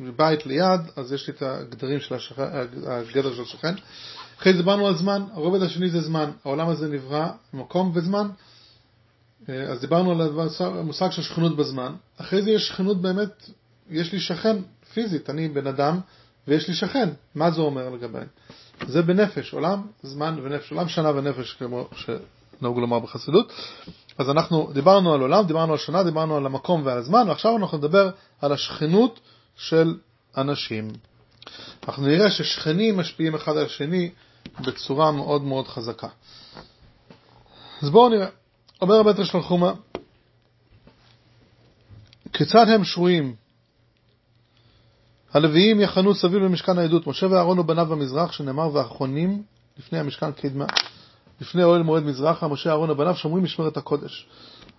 בית 0.00 0.46
ליד, 0.46 0.80
אז 0.96 1.12
יש 1.12 1.28
לי 1.28 1.34
את 1.34 1.42
הגדרים 1.42 2.00
של 2.00 2.14
השכן, 2.14 2.42
הגדר 2.86 3.34
של 3.34 3.42
השכן. 3.42 3.74
אחרי 4.38 4.52
זה 4.52 4.58
דיברנו 4.58 4.86
על 4.86 4.96
זמן, 4.96 5.22
הרובד 5.32 5.62
השני 5.62 5.90
זה 5.90 6.00
זמן, 6.00 6.30
העולם 6.44 6.68
הזה 6.68 6.88
נברא 6.88 7.28
מקום 7.54 7.90
וזמן, 7.94 8.28
אה, 9.48 9.62
אז 9.62 9.80
דיברנו 9.80 10.10
על 10.10 10.20
המושג 10.60 11.10
של 11.10 11.22
שכנות 11.22 11.56
בזמן, 11.56 11.94
אחרי 12.16 12.42
זה 12.42 12.50
יש 12.50 12.68
שכנות 12.68 13.00
באמת, 13.00 13.50
יש 13.90 14.12
לי 14.12 14.20
שכן 14.20 14.56
פיזית, 14.94 15.30
אני 15.30 15.48
בן 15.48 15.66
אדם 15.66 16.00
ויש 16.48 16.68
לי 16.68 16.74
שכן, 16.74 17.08
מה 17.34 17.50
זה 17.50 17.60
אומר 17.60 17.90
לגביי? 17.90 18.24
זה 18.86 19.02
בנפש, 19.02 19.52
עולם, 19.52 19.82
זמן 20.02 20.38
ונפש, 20.42 20.72
עולם 20.72 20.88
שנה 20.88 21.10
ונפש 21.10 21.52
כמו 21.52 21.88
שנהוג 21.96 22.78
לומר 22.78 22.98
בחסידות. 22.98 23.52
אז 24.18 24.30
אנחנו 24.30 24.70
דיברנו 24.72 25.14
על 25.14 25.20
עולם, 25.20 25.46
דיברנו 25.46 25.72
על 25.72 25.78
שנה, 25.78 26.02
דיברנו 26.02 26.36
על 26.36 26.46
המקום 26.46 26.82
ועל 26.84 26.98
הזמן, 26.98 27.28
ועכשיו 27.28 27.56
אנחנו 27.56 27.78
נדבר 27.78 28.10
על 28.40 28.52
השכנות 28.52 29.20
של 29.56 29.94
אנשים. 30.36 30.88
אנחנו 31.88 32.06
נראה 32.06 32.30
ששכנים 32.30 32.96
משפיעים 32.96 33.34
אחד 33.34 33.56
על 33.56 33.64
השני 33.64 34.10
בצורה 34.60 35.12
מאוד 35.12 35.42
מאוד 35.42 35.68
חזקה. 35.68 36.08
אז 37.82 37.90
בואו 37.90 38.08
נראה. 38.08 38.28
אומר 38.82 38.94
הבית 38.94 39.18
ראשון 39.18 39.42
חומה, 39.42 39.72
כיצד 42.32 42.68
הם 42.68 42.84
שרויים? 42.84 43.34
הלוויים 45.32 45.80
יחנו 45.80 46.14
סביב 46.14 46.42
למשכן 46.42 46.78
העדות, 46.78 47.06
משה 47.06 47.26
ואהרון 47.30 47.58
ובניו 47.58 47.86
במזרח, 47.86 48.32
שנאמר 48.32 48.74
ואחרונים 48.74 49.42
לפני 49.78 49.98
המשכן 49.98 50.32
קדמה, 50.32 50.66
לפני 51.40 51.64
אוהל 51.64 51.82
מועד 51.82 52.02
מזרחה, 52.02 52.48
משה 52.48 52.70
אהרון 52.70 52.90
ובניו 52.90 53.16
שומרים 53.16 53.44
משמרת 53.44 53.76
הקודש. 53.76 54.26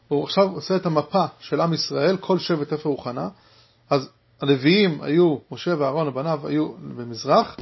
הוא 0.08 0.24
עכשיו 0.24 0.52
עושה 0.52 0.76
את 0.76 0.86
המפה 0.86 1.26
של 1.40 1.62
עם 1.62 1.74
ישראל, 1.74 2.18
כל 2.18 2.40
שבט 2.40 2.74
איפה 2.74 2.90
הוא 2.90 3.00
חנה, 3.00 3.30
אז 3.90 4.10
הלוויים 4.42 5.02
היו, 5.02 5.38
משה 5.52 5.74
ואהרון 5.78 6.08
ובניו 6.08 6.48
היו 6.48 6.72
במזרח, 6.98 7.58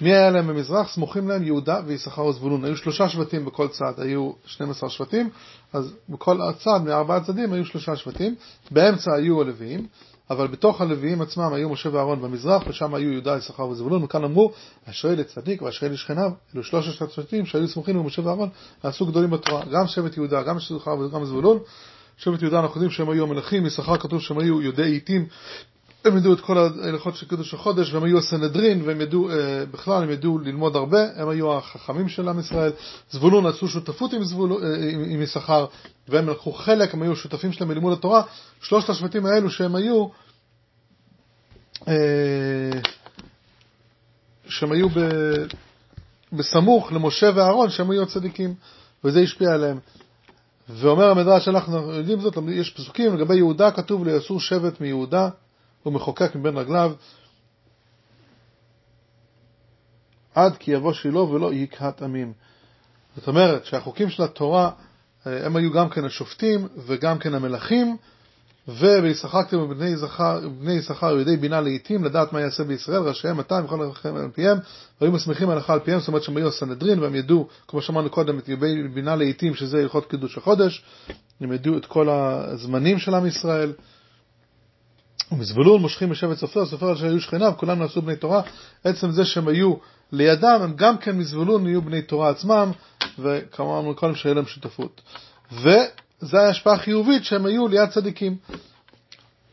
מי 0.00 0.14
היה 0.14 0.30
להם 0.30 0.46
במזרח? 0.46 0.94
סמוכים 0.94 1.28
להם 1.28 1.42
יהודה 1.42 1.80
ויששכר 1.86 2.24
וזבולון. 2.24 2.64
היו 2.64 2.76
שלושה 2.76 3.08
שבטים 3.08 3.44
בכל 3.44 3.68
צד, 3.68 3.92
היו 3.98 4.32
12 4.46 4.90
שבטים, 4.90 5.30
אז 5.72 5.92
בכל 6.08 6.42
הצד, 6.42 6.80
מארבעה 6.84 7.20
צדים, 7.24 7.52
היו 7.52 7.64
שלושה 7.64 7.96
שבטים. 7.96 8.34
באמצע 8.70 9.14
היו 9.14 9.40
הלוויים, 9.40 9.86
אבל 10.30 10.46
בתוך 10.46 10.80
הלוויים 10.80 11.22
עצמם 11.22 11.52
היו 11.52 11.70
משה 11.70 11.88
ואהרון 11.92 12.22
במזרח, 12.22 12.62
ושם 12.68 12.94
היו 12.94 13.12
יהודה, 13.12 13.36
יששכר 13.36 13.68
וזבולון, 13.68 14.04
וכאן 14.04 14.24
אמרו, 14.24 14.52
אשרי 14.90 15.16
לצדיק 15.16 15.62
ואשרי 15.62 15.88
לשכניו, 15.88 16.30
אלו 16.54 16.64
שלושת 16.64 17.02
השבטים 17.02 17.46
שהיו 17.46 17.68
סמוכים 17.68 17.96
למשה 17.96 18.22
ואהרון, 18.22 18.48
נעשו 18.84 19.06
גדולים 19.06 19.30
בתורה, 19.30 19.62
גם 19.72 19.86
שבט 19.86 20.16
יהודה, 20.16 20.42
גם 20.42 20.56
יששכר 20.56 20.98
וגם 20.98 21.24
זבולון. 21.24 21.58
שבט 22.16 22.42
יהודה 22.42 22.60
אנחנו 22.60 22.74
יודעים 22.74 22.90
שהם 22.90 23.10
היו 23.10 23.24
המלכים, 23.24 23.66
יששכר 23.66 23.96
כתוב 23.96 24.20
שהם 24.20 24.38
היו 24.38 24.62
יודעי 24.62 24.92
עיתים, 24.92 25.26
הם 26.04 26.16
ידעו 26.16 26.32
את 26.32 26.40
כל 26.40 26.58
ההלכות 26.58 27.16
של 27.16 27.26
קידוש 27.26 27.54
החודש, 27.54 27.92
והם 27.92 28.04
היו 28.04 28.18
הסנהדרין, 28.18 28.82
והם 28.86 29.00
ידעו, 29.00 29.30
אה, 29.30 29.64
בכלל 29.70 30.02
הם 30.02 30.10
ידעו 30.10 30.38
ללמוד 30.38 30.76
הרבה, 30.76 31.06
הם 31.16 31.28
היו 31.28 31.56
החכמים 31.56 32.08
של 32.08 32.28
עם 32.28 32.40
ישראל. 32.40 32.72
זבולון 33.10 33.46
עשו 33.46 33.68
שותפות 33.68 34.12
עם, 34.12 34.24
זבול, 34.24 34.52
אה, 34.52 34.90
עם 35.06 35.22
יששכר, 35.22 35.66
והם 36.08 36.28
לקחו 36.28 36.52
חלק, 36.52 36.94
הם 36.94 37.02
היו 37.02 37.16
שותפים 37.16 37.52
שלהם 37.52 37.68
בלימוד 37.68 37.92
התורה. 37.92 38.22
שלושת 38.62 38.88
השבטים 38.88 39.26
האלו 39.26 39.50
שהם 39.50 39.74
היו, 39.74 40.06
אה, 41.88 41.94
שהם 44.48 44.72
היו 44.72 44.88
ב, 44.88 44.98
בסמוך 46.32 46.92
למשה 46.92 47.30
ואהרון, 47.34 47.70
שהם 47.70 47.90
היו 47.90 48.02
הצדיקים, 48.02 48.54
וזה 49.04 49.20
השפיע 49.20 49.52
עליהם. 49.52 49.78
ואומר 50.68 51.10
המדרש, 51.10 51.48
אנחנו 51.48 51.92
יודעים 51.92 52.20
זאת, 52.20 52.38
יש 52.48 52.70
פסוקים 52.70 53.16
לגבי 53.16 53.36
יהודה, 53.36 53.70
כתוב 53.70 54.04
ליסור 54.04 54.40
שבט 54.40 54.80
מיהודה, 54.80 55.28
הוא 55.82 55.92
מחוקק 55.92 56.34
מבין 56.34 56.56
רגליו 56.56 56.92
עד 60.34 60.56
כי 60.56 60.70
יבוא 60.70 60.92
שילה 60.92 61.20
ולא 61.20 61.52
יקהת 61.52 62.02
עמים. 62.02 62.32
זאת 63.16 63.28
אומרת 63.28 63.64
שהחוקים 63.64 64.10
של 64.10 64.22
התורה 64.22 64.70
אה, 65.26 65.46
הם 65.46 65.56
היו 65.56 65.72
גם 65.72 65.88
כן 65.88 66.04
השופטים 66.04 66.68
וגם 66.86 67.18
כן 67.18 67.34
המלכים 67.34 67.96
וישחקתם 68.68 69.58
בבני 69.68 70.72
יששכר 70.72 71.20
ידי 71.20 71.36
בינה 71.36 71.60
לעיתים 71.60 72.04
לדעת 72.04 72.32
מה 72.32 72.40
יעשה 72.40 72.64
בישראל 72.64 73.02
ראשיהם 73.02 73.36
מתי 73.36 73.54
וכל 73.64 73.82
הלכם 73.82 74.16
על 74.16 74.30
פיהם 74.34 74.58
והיו 75.00 75.12
מסמיכים 75.12 75.50
הלכה 75.50 75.72
על 75.72 75.80
פיהם 75.80 75.98
זאת 75.98 76.08
אומרת 76.08 76.22
שהם 76.22 76.36
היו 76.36 76.48
הסנהדרין 76.48 76.98
והם 76.98 77.14
ידעו 77.14 77.48
כמו 77.68 77.82
שאמרנו 77.82 78.10
קודם 78.10 78.38
את 78.38 78.48
ידי 78.48 78.88
בינה 78.94 79.16
לעיתים 79.16 79.54
שזה 79.54 79.80
הלכות 79.80 80.10
קידוש 80.10 80.38
החודש 80.38 80.84
הם 81.40 81.52
ידעו 81.52 81.76
את 81.76 81.86
כל 81.86 82.08
הזמנים 82.10 82.98
של 82.98 83.14
עם 83.14 83.26
ישראל 83.26 83.72
ומזבולון 85.32 85.80
מושכים 85.80 86.10
משבט 86.10 86.36
סופר, 86.36 86.66
סופר 86.66 86.96
שהיו 86.96 87.20
שכניו, 87.20 87.52
כולם 87.56 87.78
נעשו 87.78 88.02
בני 88.02 88.16
תורה. 88.16 88.42
עצם 88.84 89.10
זה 89.10 89.24
שהם 89.24 89.48
היו 89.48 89.74
לידם, 90.12 90.58
הם 90.62 90.72
גם 90.76 90.98
כן 90.98 91.18
מזבולון 91.18 91.66
יהיו 91.66 91.82
בני 91.82 92.02
תורה 92.02 92.30
עצמם, 92.30 92.70
וכמו 93.18 93.78
אמרנו 93.78 93.94
קודם 93.94 94.14
שהיה 94.14 94.34
להם 94.34 94.46
שותפות. 94.46 95.00
וזו 95.52 96.38
היה 96.38 96.48
השפעה 96.48 96.78
חיובית 96.78 97.24
שהם 97.24 97.46
היו 97.46 97.68
ליד 97.68 97.88
צדיקים. 97.88 98.36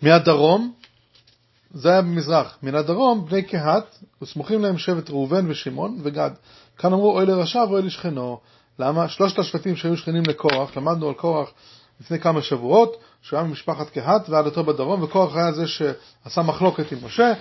מהדרום, 0.02 0.74
זה 1.74 1.90
היה 1.90 2.02
במזרח. 2.02 2.58
מן 2.64 2.76
הדרום, 2.76 3.26
בני 3.26 3.44
קהת, 3.44 3.98
וסמוכים 4.22 4.62
להם 4.62 4.78
שבט 4.78 5.10
ראובן 5.10 5.52
ושמעון 5.52 6.00
וגד. 6.04 6.32
כאן 6.78 6.94
אמרו 6.94 7.18
אוי 7.18 7.26
לרשע 7.26 7.60
ואוי 7.60 7.82
לשכנו. 7.82 8.40
למה? 8.80 9.10
שלושת 9.10 9.40
השבטים 9.40 9.76
שהיו 9.76 9.98
שכנים 9.98 10.24
לקורח, 10.28 10.78
למדנו 10.78 11.08
על 11.08 11.14
קורח 11.14 11.50
לפני 12.02 12.20
כמה 12.20 12.42
שבועות, 12.42 12.98
שהוא 13.22 13.40
היה 13.40 13.48
ממשפחת 13.48 13.90
קהת 13.90 14.30
ועד 14.30 14.46
אותו 14.46 14.64
בדרום, 14.64 15.04
וקורח 15.04 15.36
היה 15.36 15.52
זה 15.52 15.68
שעשה 15.68 16.42
מחלוקת 16.42 16.92
עם 16.92 16.98
משה, 17.06 17.34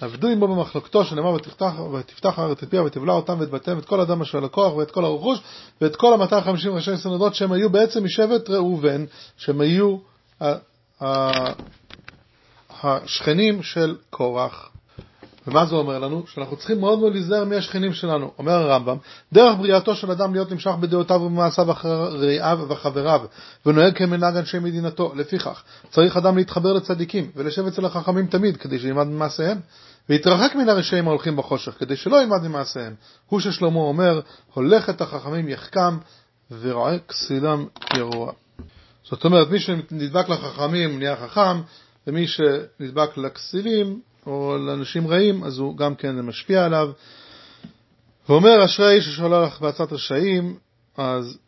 עבדו 0.00 0.28
עמו 0.28 0.48
במחלוקתו, 0.48 1.04
שנאמר 1.04 1.32
ותפתח 1.32 2.38
הארץ 2.38 2.62
את 2.62 2.70
פיה 2.70 2.82
ותבלע 2.82 3.12
אותם 3.12 3.36
ואת 3.40 3.50
בתיהם 3.50 3.76
ואת 3.76 3.86
כל 3.86 4.00
אדם 4.00 4.20
אשר 4.20 4.40
לקורח 4.40 4.74
ואת 4.74 4.90
כל 4.90 5.04
הרכוש 5.04 5.38
ואת 5.80 5.96
כל 5.96 6.22
ה-250 6.22 6.68
ראשי 6.68 6.96
סנדות 6.96 7.34
שהם 7.34 7.52
היו 7.52 7.70
בעצם 7.70 8.04
משבט 8.04 8.50
ראובן, 8.50 9.04
שהם 9.36 9.60
היו 9.60 9.96
השכנים 12.70 13.62
של 13.62 13.96
קורח. 14.10 14.70
ומה 15.46 15.66
זה 15.66 15.74
אומר 15.74 15.98
לנו? 15.98 16.24
שאנחנו 16.26 16.56
צריכים 16.56 16.80
מאוד 16.80 16.98
מאוד 16.98 17.12
להיזהר 17.12 17.44
מי 17.44 17.56
השכנים 17.56 17.92
שלנו. 17.92 18.30
אומר 18.38 18.52
הרמב"ם, 18.52 18.96
דרך 19.32 19.58
בריאתו 19.58 19.94
של 19.94 20.10
אדם 20.10 20.32
להיות 20.32 20.52
נמשך 20.52 20.70
בדעותיו 20.80 21.16
ובמעשיו 21.16 21.70
אחרי 21.70 22.38
רעיו 22.38 22.60
וחבריו, 22.68 23.20
ונוהג 23.66 23.98
כמנהג 23.98 24.36
אנשי 24.36 24.58
מדינתו. 24.58 25.12
לפיכך, 25.16 25.62
צריך 25.90 26.16
אדם 26.16 26.36
להתחבר 26.36 26.72
לצדיקים, 26.72 27.30
ולשב 27.36 27.66
אצל 27.66 27.84
החכמים 27.84 28.26
תמיד, 28.26 28.56
כדי 28.56 28.78
שילמד 28.78 29.06
ממעשיהם, 29.06 29.58
ויתרחק 30.08 30.54
מן 30.54 30.68
הרשעים 30.68 31.08
ההולכים 31.08 31.36
בחושך, 31.36 31.72
כדי 31.78 31.96
שלא 31.96 32.22
ילמד 32.22 32.42
ממעשיהם. 32.42 32.94
הוא 33.26 33.40
ששלמה 33.40 33.80
אומר, 33.80 34.20
הולך 34.54 34.90
את 34.90 35.00
החכמים 35.00 35.48
יחכם, 35.48 35.98
ורואה 36.60 36.98
כסילם 36.98 37.66
ירוע. 37.96 38.32
זאת 39.04 39.24
אומרת, 39.24 39.50
מי 39.50 39.60
שנדבק 39.60 40.28
לחכמים 40.28 40.98
נהיה 40.98 41.16
חכם, 41.16 41.60
ומי 42.06 42.26
שנדבק 42.26 43.16
לכסילים 43.16 44.00
או 44.26 44.56
לאנשים 44.58 45.06
רעים, 45.06 45.44
אז 45.44 45.58
הוא 45.58 45.76
גם 45.76 45.94
כן 45.94 46.20
משפיע 46.20 46.64
עליו. 46.64 46.90
ואומר 48.28 48.64
אשרי 48.64 48.94
איש 48.94 49.04
ששולח 49.04 49.60
בעצת 49.60 49.92
רשעים, 49.92 50.56
אז 50.96 51.38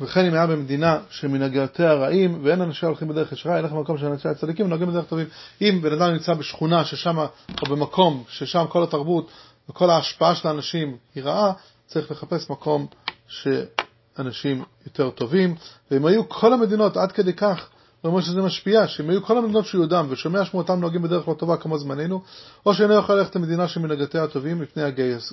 וכן 0.00 0.26
אם 0.26 0.34
היה 0.34 0.46
במדינה 0.46 0.98
שמנהגותיה 1.10 1.94
רעים 1.94 2.40
ואין 2.42 2.62
אנשי 2.62 2.86
הולכים 2.86 3.08
בדרך 3.08 3.32
ישרה, 3.32 3.58
ילך 3.58 3.72
במקום 3.72 3.98
של 3.98 4.06
אנשי 4.06 4.28
הצדיקים 4.28 4.66
ונוהגים 4.66 4.88
בדרך 4.88 5.04
טובים. 5.04 5.26
אם 5.60 5.80
בן 5.82 5.92
אדם 5.92 6.12
נמצא 6.12 6.34
בשכונה 6.34 6.84
ששם, 6.84 7.18
או 7.18 7.66
במקום 7.70 8.24
ששם 8.28 8.64
כל 8.68 8.82
התרבות 8.82 9.30
וכל 9.68 9.90
ההשפעה 9.90 10.34
של 10.34 10.48
האנשים 10.48 10.96
היא 11.14 11.24
רעה, 11.24 11.52
צריך 11.86 12.10
לחפש 12.10 12.50
מקום 12.50 12.86
שאנשים 13.28 14.64
יותר 14.86 15.10
טובים. 15.10 15.54
ואם 15.90 16.06
היו 16.06 16.28
כל 16.28 16.52
המדינות 16.52 16.96
עד 16.96 17.12
כדי 17.12 17.32
כך 17.32 17.68
זה 18.02 18.08
אומר 18.08 18.20
שזה 18.20 18.42
משפיע, 18.42 18.88
שאם 18.88 19.10
היו 19.10 19.22
כל 19.22 19.38
המדינות 19.38 19.66
של 19.66 19.78
יהודם 19.78 20.06
ושומע 20.08 20.44
שמותם 20.44 20.80
נוהגים 20.80 21.02
בדרך 21.02 21.28
לא 21.28 21.34
טובה 21.34 21.56
כמו 21.56 21.78
זמננו, 21.78 22.22
או 22.66 22.74
שאינו 22.74 22.94
יכול 22.94 23.14
ללכת 23.14 23.36
למדינה 23.36 23.68
שמנהגתיה 23.68 24.24
הטובים 24.24 24.58
מפני 24.58 24.82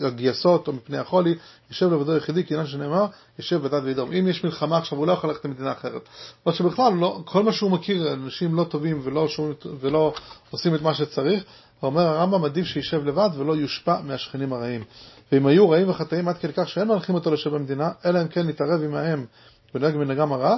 הגייסות 0.05 0.67
או 0.67 0.73
מפני 0.73 0.97
החולי, 0.97 1.35
יושב 1.69 1.93
לבדו 1.93 2.17
יחידי, 2.17 2.45
כי 2.45 2.53
עניין 2.53 2.67
שנאמר, 2.67 3.05
יושב 3.39 3.61
בדד 3.61 3.81
וידום. 3.83 4.11
אם 4.11 4.27
יש 4.27 4.43
מלחמה 4.43 4.77
עכשיו, 4.77 4.97
הוא 4.97 5.07
לא 5.07 5.11
יכול 5.11 5.29
ללכת 5.29 5.45
למדינה 5.45 5.71
אחרת. 5.71 6.01
או 6.45 6.53
שבכלל, 6.53 6.93
לא, 6.93 7.21
כל 7.25 7.43
מה 7.43 7.53
שהוא 7.53 7.71
מכיר, 7.71 8.13
אנשים 8.13 8.55
לא 8.55 8.63
טובים 8.63 9.01
ולא, 9.03 9.27
שום, 9.27 9.53
ולא 9.79 10.13
עושים 10.51 10.75
את 10.75 10.81
מה 10.81 10.93
שצריך, 10.93 11.43
אומר 11.83 12.01
הרמב"ם, 12.01 12.45
עדיף 12.45 12.65
שישב 12.65 13.05
לבד 13.05 13.29
ולא 13.37 13.55
יושפע 13.55 14.01
מהשכנים 14.03 14.53
הרעים. 14.53 14.83
ואם 15.31 15.47
היו 15.47 15.69
רעים 15.69 15.89
וחטאים 15.89 16.27
עד 16.27 16.37
כדי 16.37 16.53
כך 16.53 16.69
שאין 16.69 16.87
מלכים 16.87 17.15
אותו 17.15 17.31
לשב 17.31 17.49
במדינה, 17.49 17.89
אלא 18.05 18.21
אם 18.21 18.27
כן 18.27 18.45
להתערב 18.45 18.83
עמהם 18.83 19.25
ונהג 19.75 19.95
מנהגם 19.95 20.33
הרע, 20.33 20.57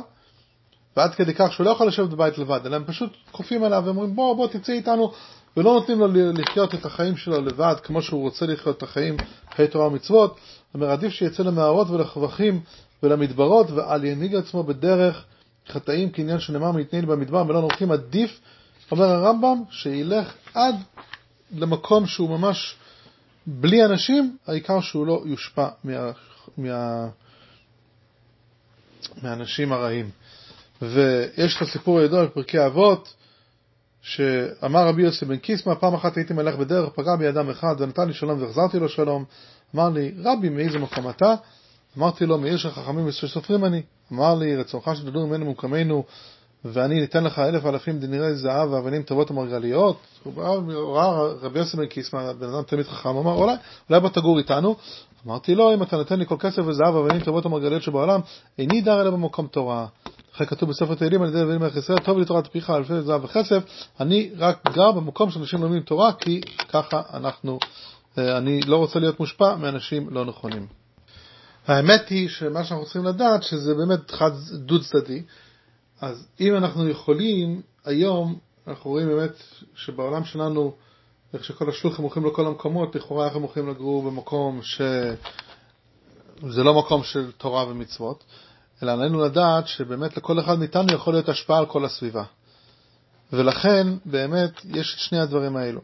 ועד 0.98 1.16
כדי 1.16 1.34
כך 1.34 1.54
שהוא 1.54 1.66
לא 1.66 1.72
יכול 1.72 1.88
לשבת 1.88 2.10
בבית 2.10 2.38
לבד, 2.38 2.60
אלא 2.66 2.76
הם 2.76 2.84
פשוט 2.86 3.14
כופים 3.32 3.64
עליו 3.64 3.84
ואומרים 3.86 4.16
בוא 4.16 4.36
בוא 4.36 4.48
תצא 4.48 4.74
איתנו. 4.74 5.12
ולא 5.58 5.74
נותנים 5.74 6.00
לו 6.00 6.08
לחיות 6.34 6.76
את 6.76 6.86
החיים 6.86 7.18
שלו 7.18 7.42
לבד 7.42 7.76
כמו 7.84 8.02
שהוא 8.02 8.22
רוצה 8.22 8.46
לחיות 8.46 8.78
את 8.78 8.84
החיים, 8.84 9.18
חיי 9.56 9.68
תורה 9.68 9.88
ומצוות, 9.88 10.40
אומר 10.74 10.90
עדיף 10.90 11.14
שיצא 11.14 11.44
למערות 11.44 11.90
ולחבכים 11.90 12.62
ולמדברות 13.04 13.72
ואל 13.72 14.04
ינהיג 14.04 14.36
עצמו 14.36 14.64
בדרך 14.64 15.26
חטאים 15.70 16.12
כעניין 16.12 16.40
שנאמר 16.40 16.72
מתנהל 16.72 17.06
במדבר 17.06 17.46
ולא 17.48 17.62
נורחים, 17.62 17.92
עדיף, 17.92 18.40
אומר 18.92 19.06
הרמב"ם, 19.06 19.64
שילך 19.70 20.34
עד 20.54 20.76
למקום 21.52 22.06
שהוא 22.06 22.30
ממש 22.30 22.76
בלי 23.48 23.86
אנשים, 23.86 24.38
העיקר 24.48 24.82
שהוא 24.82 25.08
לא 25.08 25.22
יושפע 25.26 25.68
מה, 25.84 26.12
מה, 26.58 27.08
מהאנשים 29.22 29.74
הרעים. 29.74 30.10
ויש 30.82 31.58
את 31.58 31.62
הסיפור 31.62 32.00
הידוע 32.00 32.26
בפרקי 32.26 32.66
אבות, 32.66 33.14
שאמר 34.02 34.88
רבי 34.88 35.02
יוסי 35.02 35.26
בן 35.26 35.38
קיסמא, 35.38 35.74
פעם 35.74 35.94
אחת 35.94 36.18
הייתי 36.18 36.34
מלך 36.34 36.56
בדרך, 36.56 36.90
פגע 36.96 37.16
בי 37.16 37.30
אדם 37.30 37.50
אחד 37.50 37.76
ונתן 37.80 38.08
לי 38.08 38.14
שלום 38.14 38.42
והחזרתי 38.42 38.80
לו 38.80 38.90
שלום. 38.90 39.26
אמר 39.76 39.90
לי, 39.90 40.12
רבי, 40.24 40.50
מאיזה 40.50 40.80
מקום 40.80 41.10
אתה? 41.10 41.36
אמרתי 41.98 42.26
לו, 42.26 42.38
מעיר 42.38 42.58
של 42.58 42.72
חכמים 42.72 43.12
שסופרים 43.12 43.66
אני. 43.66 43.82
אמר 44.14 44.36
לי, 44.36 44.56
רצונך 44.56 44.92
שתדעו 44.96 45.28
ממנו 45.28 45.46
ממקומנו, 45.46 46.04
ואני 46.66 47.00
ניתן 47.00 47.24
לך 47.24 47.40
אלף 47.40 47.66
אלפים 47.66 48.00
דנירי 48.00 48.36
זהב 48.36 48.72
ואבנים 48.72 49.04
טובות 49.04 49.30
המרגליות. 49.30 49.98
הוא 50.24 50.98
ראה 50.98 51.24
רבי 51.42 51.60
יוסי 51.60 51.78
בן 51.78 51.86
קיסמא, 51.86 52.34
בן 52.34 52.48
אדם 52.48 52.64
תלמיד 52.64 52.86
חכם, 52.86 53.10
אמר, 53.10 53.34
אולי, 53.34 53.56
אולי 53.90 54.02
בוא 54.02 54.10
תגור 54.10 54.38
איתנו. 54.38 54.76
אמרתי 55.28 55.56
לו, 55.56 55.74
אם 55.74 55.84
אתה 55.84 55.98
נותן 55.98 56.20
לי 56.20 56.26
כל 56.26 56.36
כסף 56.40 56.62
וזהב 56.66 56.96
ואבנים 56.96 57.22
טובות 57.22 57.46
המרגליות 57.46 57.84
שבעולם, 57.84 58.20
איני 58.60 58.82
דר 58.82 59.02
אלא 59.02 59.10
במקום 59.12 59.48
תורה. 59.48 59.88
אחרי 60.36 60.48
כתוב 60.48 60.70
בספר 60.70 60.96
תהילים 60.96 61.22
על 61.22 61.30
ידי 61.30 61.42
אבינו 61.42 61.60
מלך 61.60 61.76
ישראל, 61.76 62.00
טוב 62.00 62.18
לי 62.18 62.26
תורת 62.26 62.48
פיך 62.48 62.70
אלפי 62.70 63.02
זהב 63.02 63.24
וכסף, 63.24 63.64
אני 64.00 64.30
רק 64.38 64.72
גר 64.72 64.92
במקום 64.92 65.32
שאנשים 65.32 65.62
לומדים 65.62 65.82
תורה, 65.82 66.14
כי 66.14 66.42
ככה 66.70 67.02
אנחנו, 67.14 67.60
אה, 68.18 68.38
אני 68.38 68.62
לא 68.62 68.78
רוצה 68.78 69.00
להיות 69.00 69.20
מושפע 69.20 69.56
מאנשים 69.56 70.10
לא 70.10 70.26
נכונים. 70.26 70.68
האמת 71.68 72.10
היא 72.10 72.30
שמה 72.30 72.64
שאנחנו 72.64 72.84
צריכים 72.84 73.06
לדעת, 73.06 73.44
שזה 73.44 73.76
באמת 73.76 74.12
חד 74.12 74.32
דו 74.54 74.82
צדדי, 74.82 75.24
אז 76.02 76.28
אם 76.40 76.56
אנחנו 76.56 76.90
יכולים, 76.90 77.62
היום 77.86 78.40
אנחנו 78.68 78.92
רואים 78.92 79.08
באמת 79.08 79.44
שבעולם 79.76 80.26
שלנו, 80.26 80.74
איך 81.34 81.44
שכל 81.44 81.70
השלוחים 81.70 82.06
הולכים 82.06 82.26
לכל 82.26 82.46
המקומות, 82.46 82.96
לכאורה 82.96 83.26
איך 83.26 83.36
הם 83.36 83.42
הולכים 83.42 83.70
לגור 83.70 84.04
במקום 84.04 84.62
שזה 84.62 86.64
לא 86.64 86.74
מקום 86.74 87.04
של 87.04 87.32
תורה 87.32 87.68
ומצוות. 87.68 88.24
אלא 88.84 88.92
עלינו 88.92 89.20
לדעת 89.20 89.68
שבאמת 89.68 90.18
לכל 90.18 90.40
אחד 90.40 90.60
מאיתנו 90.60 90.94
יכול 90.94 91.14
להיות 91.14 91.30
השפעה 91.30 91.58
על 91.58 91.66
כל 91.66 91.86
הסביבה. 91.86 92.24
ולכן 93.34 93.88
באמת 94.06 94.66
יש 94.66 94.94
את 94.94 95.00
שני 95.00 95.20
הדברים 95.20 95.58
האלו. 95.58 95.82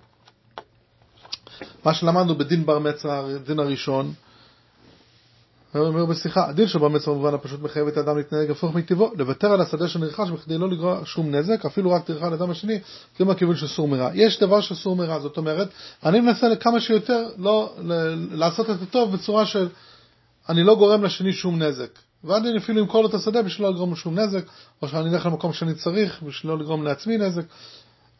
מה 1.85 1.93
שלמדנו 1.93 2.37
בדין 2.37 2.65
בר 2.65 2.79
מצווה, 2.79 3.19
הדין 3.35 3.59
הראשון, 3.59 4.13
הוא 5.73 5.87
אומר 5.87 6.05
בשיחה, 6.05 6.49
הדין 6.49 6.67
של 6.67 6.79
בר 6.79 6.87
מצווה 6.87 7.15
במובן 7.15 7.33
הפשוט 7.33 7.61
מחייב 7.61 7.87
את 7.87 7.97
האדם 7.97 8.17
להתנהג 8.17 8.51
הפוך 8.51 8.75
מטבעו, 8.75 9.11
לוותר 9.17 9.51
על 9.51 9.61
השדה 9.61 9.87
שנרכש 9.87 10.29
בכדי 10.29 10.57
לא 10.57 10.69
לגרוע 10.69 10.99
שום 11.05 11.35
נזק, 11.35 11.65
אפילו 11.65 11.91
רק 11.91 12.03
טרחה 12.05 12.29
לאדם 12.29 12.49
השני, 12.49 12.79
זה 13.17 13.25
מהכיוון 13.25 13.55
של 13.55 13.67
סור 13.67 13.87
מרע. 13.87 14.09
יש 14.13 14.39
דבר 14.39 14.61
של 14.61 14.75
סור 14.75 14.95
מרע, 14.95 15.19
זאת 15.19 15.37
אומרת, 15.37 15.67
אני 16.05 16.19
מנסה 16.19 16.55
כמה 16.55 16.79
שיותר 16.79 17.27
לא, 17.37 17.75
לעשות 18.31 18.69
את 18.69 18.81
הטוב 18.81 19.13
בצורה 19.13 19.45
של 19.45 19.67
אני 20.49 20.63
לא 20.63 20.75
גורם 20.75 21.03
לשני 21.03 21.33
שום 21.33 21.63
נזק. 21.63 21.89
ואני 22.25 22.57
אפילו 22.57 22.81
אמכור 22.81 23.01
לו 23.01 23.09
את 23.09 23.13
השדה 23.13 23.41
בשביל 23.41 23.67
לא 23.67 23.73
לגרום 23.73 23.89
לו 23.89 23.95
שום 23.95 24.19
נזק, 24.19 24.43
או 24.81 24.87
שאני 24.87 25.09
אלך 25.09 25.25
למקום 25.25 25.53
שאני 25.53 25.73
צריך 25.73 26.23
בשביל 26.23 26.51
לא 26.51 26.59
לגרום 26.59 26.83
לעצמי 26.83 27.17
נזק. 27.17 27.43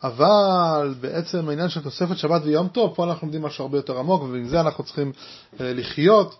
אבל 0.03 0.95
בעצם 1.01 1.49
העניין 1.49 1.69
של 1.69 1.81
תוספת 1.81 2.17
שבת 2.17 2.41
ויום 2.43 2.67
טוב, 2.67 2.95
פה 2.95 3.03
אנחנו 3.03 3.27
לומדים 3.27 3.41
משהו 3.41 3.63
הרבה 3.63 3.77
יותר 3.77 3.97
עמוק, 3.97 4.21
ועם 4.21 4.47
זה 4.47 4.61
אנחנו 4.61 4.83
צריכים 4.83 5.11
אה, 5.61 5.73
לחיות, 5.73 6.35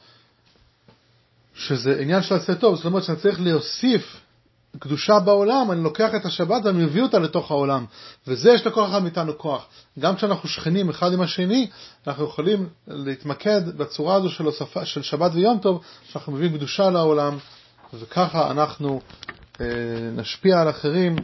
שזה 1.53 1.99
עניין 2.01 2.21
של 2.21 2.35
עשה 2.35 2.55
טוב, 2.55 2.75
זאת 2.75 2.85
אומרת 2.85 3.03
שאני 3.03 3.17
צריך 3.17 3.41
להוסיף 3.41 4.21
קדושה 4.79 5.19
בעולם, 5.19 5.71
אני 5.71 5.83
לוקח 5.83 6.15
את 6.15 6.25
השבת 6.25 6.65
ואני 6.65 6.83
מביא 6.83 7.01
אותה 7.01 7.19
לתוך 7.19 7.51
העולם. 7.51 7.85
וזה 8.27 8.51
יש 8.51 8.67
לכל 8.67 8.85
אחד 8.85 9.03
מאיתנו 9.03 9.37
כוח. 9.37 9.65
גם 9.99 10.15
כשאנחנו 10.15 10.49
שכנים 10.49 10.89
אחד 10.89 11.13
עם 11.13 11.21
השני, 11.21 11.69
אנחנו 12.07 12.25
יכולים 12.25 12.69
להתמקד 12.87 13.77
בצורה 13.77 14.15
הזו 14.15 14.29
של, 14.29 14.43
הוספה, 14.45 14.85
של 14.85 15.01
שבת 15.01 15.31
ויום 15.33 15.59
טוב, 15.59 15.81
שאנחנו 16.11 16.33
מביאים 16.33 16.57
קדושה 16.57 16.89
לעולם, 16.89 17.37
וככה 17.93 18.51
אנחנו 18.51 19.01
אה, 19.61 19.65
נשפיע 20.15 20.61
על 20.61 20.69
אחרים, 20.69 21.15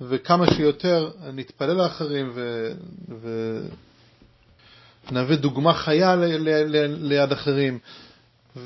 וכמה 0.00 0.50
שיותר 0.54 1.10
נתפלל 1.32 1.76
לאחרים 1.76 2.32
ונהווה 5.10 5.36
דוגמה 5.36 5.74
חיה 5.74 6.16
ל, 6.16 6.24
ל, 6.24 6.48
ל, 6.48 6.96
ליד 7.08 7.32
אחרים. 7.32 7.78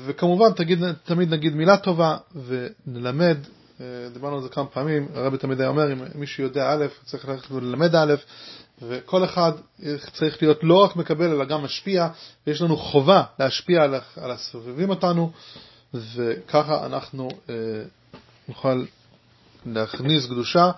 וכמובן 0.05 0.53
תגיד, 0.55 0.79
תמיד 1.03 1.33
נגיד 1.33 1.55
מילה 1.55 1.77
טובה 1.77 2.17
ונלמד 2.45 3.37
אה, 3.81 3.85
דיברנו 4.13 4.35
על 4.35 4.41
זה 4.41 4.49
כמה 4.49 4.65
פעמים, 4.65 5.07
הרבי 5.13 5.37
תמיד 5.37 5.61
היה 5.61 5.69
אומר, 5.69 5.93
אם 5.93 5.99
מישהו 6.15 6.43
יודע 6.43 6.73
א', 6.73 6.85
צריך 7.05 7.27
ללכת 7.29 7.51
וללמד 7.51 7.95
א', 7.95 8.13
וכל 8.81 9.23
אחד 9.23 9.51
צריך 10.13 10.41
להיות 10.41 10.63
לא 10.63 10.83
רק 10.83 10.95
מקבל, 10.95 11.31
אלא 11.31 11.45
גם 11.45 11.63
משפיע, 11.63 12.07
ויש 12.47 12.61
לנו 12.61 12.77
חובה 12.77 13.23
להשפיע 13.39 13.83
על, 13.83 13.95
על 14.21 14.31
הסובבים 14.31 14.89
אותנו, 14.89 15.31
וככה 16.15 16.85
אנחנו 16.85 17.29
אה, 17.49 17.55
נוכל 18.47 18.85
להכניס 19.65 20.25
קדושה 20.25 20.71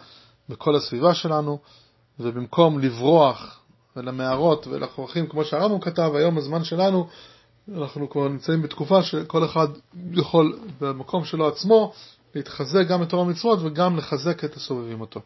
בכל 0.49 0.75
הסביבה 0.75 1.13
שלנו, 1.13 1.59
ובמקום 2.19 2.79
לברוח 2.79 3.59
למערות 3.95 4.67
ולחורכים, 4.67 5.27
כמו 5.27 5.45
שהרמב"ם 5.45 5.79
כתב, 5.79 6.11
היום 6.15 6.37
הזמן 6.37 6.63
שלנו, 6.63 7.07
אנחנו 7.75 8.09
כבר 8.09 8.27
נמצאים 8.27 8.61
בתקופה 8.61 9.03
שכל 9.03 9.45
אחד 9.45 9.67
יכול 10.11 10.59
במקום 10.81 11.25
שלו 11.25 11.47
עצמו 11.47 11.93
להתחזק 12.35 12.87
גם 12.87 13.01
בתור 13.01 13.21
המצוות 13.21 13.59
וגם 13.61 13.97
לחזק 13.97 14.43
את 14.43 14.55
הסובבים 14.55 15.01
אותו. 15.01 15.21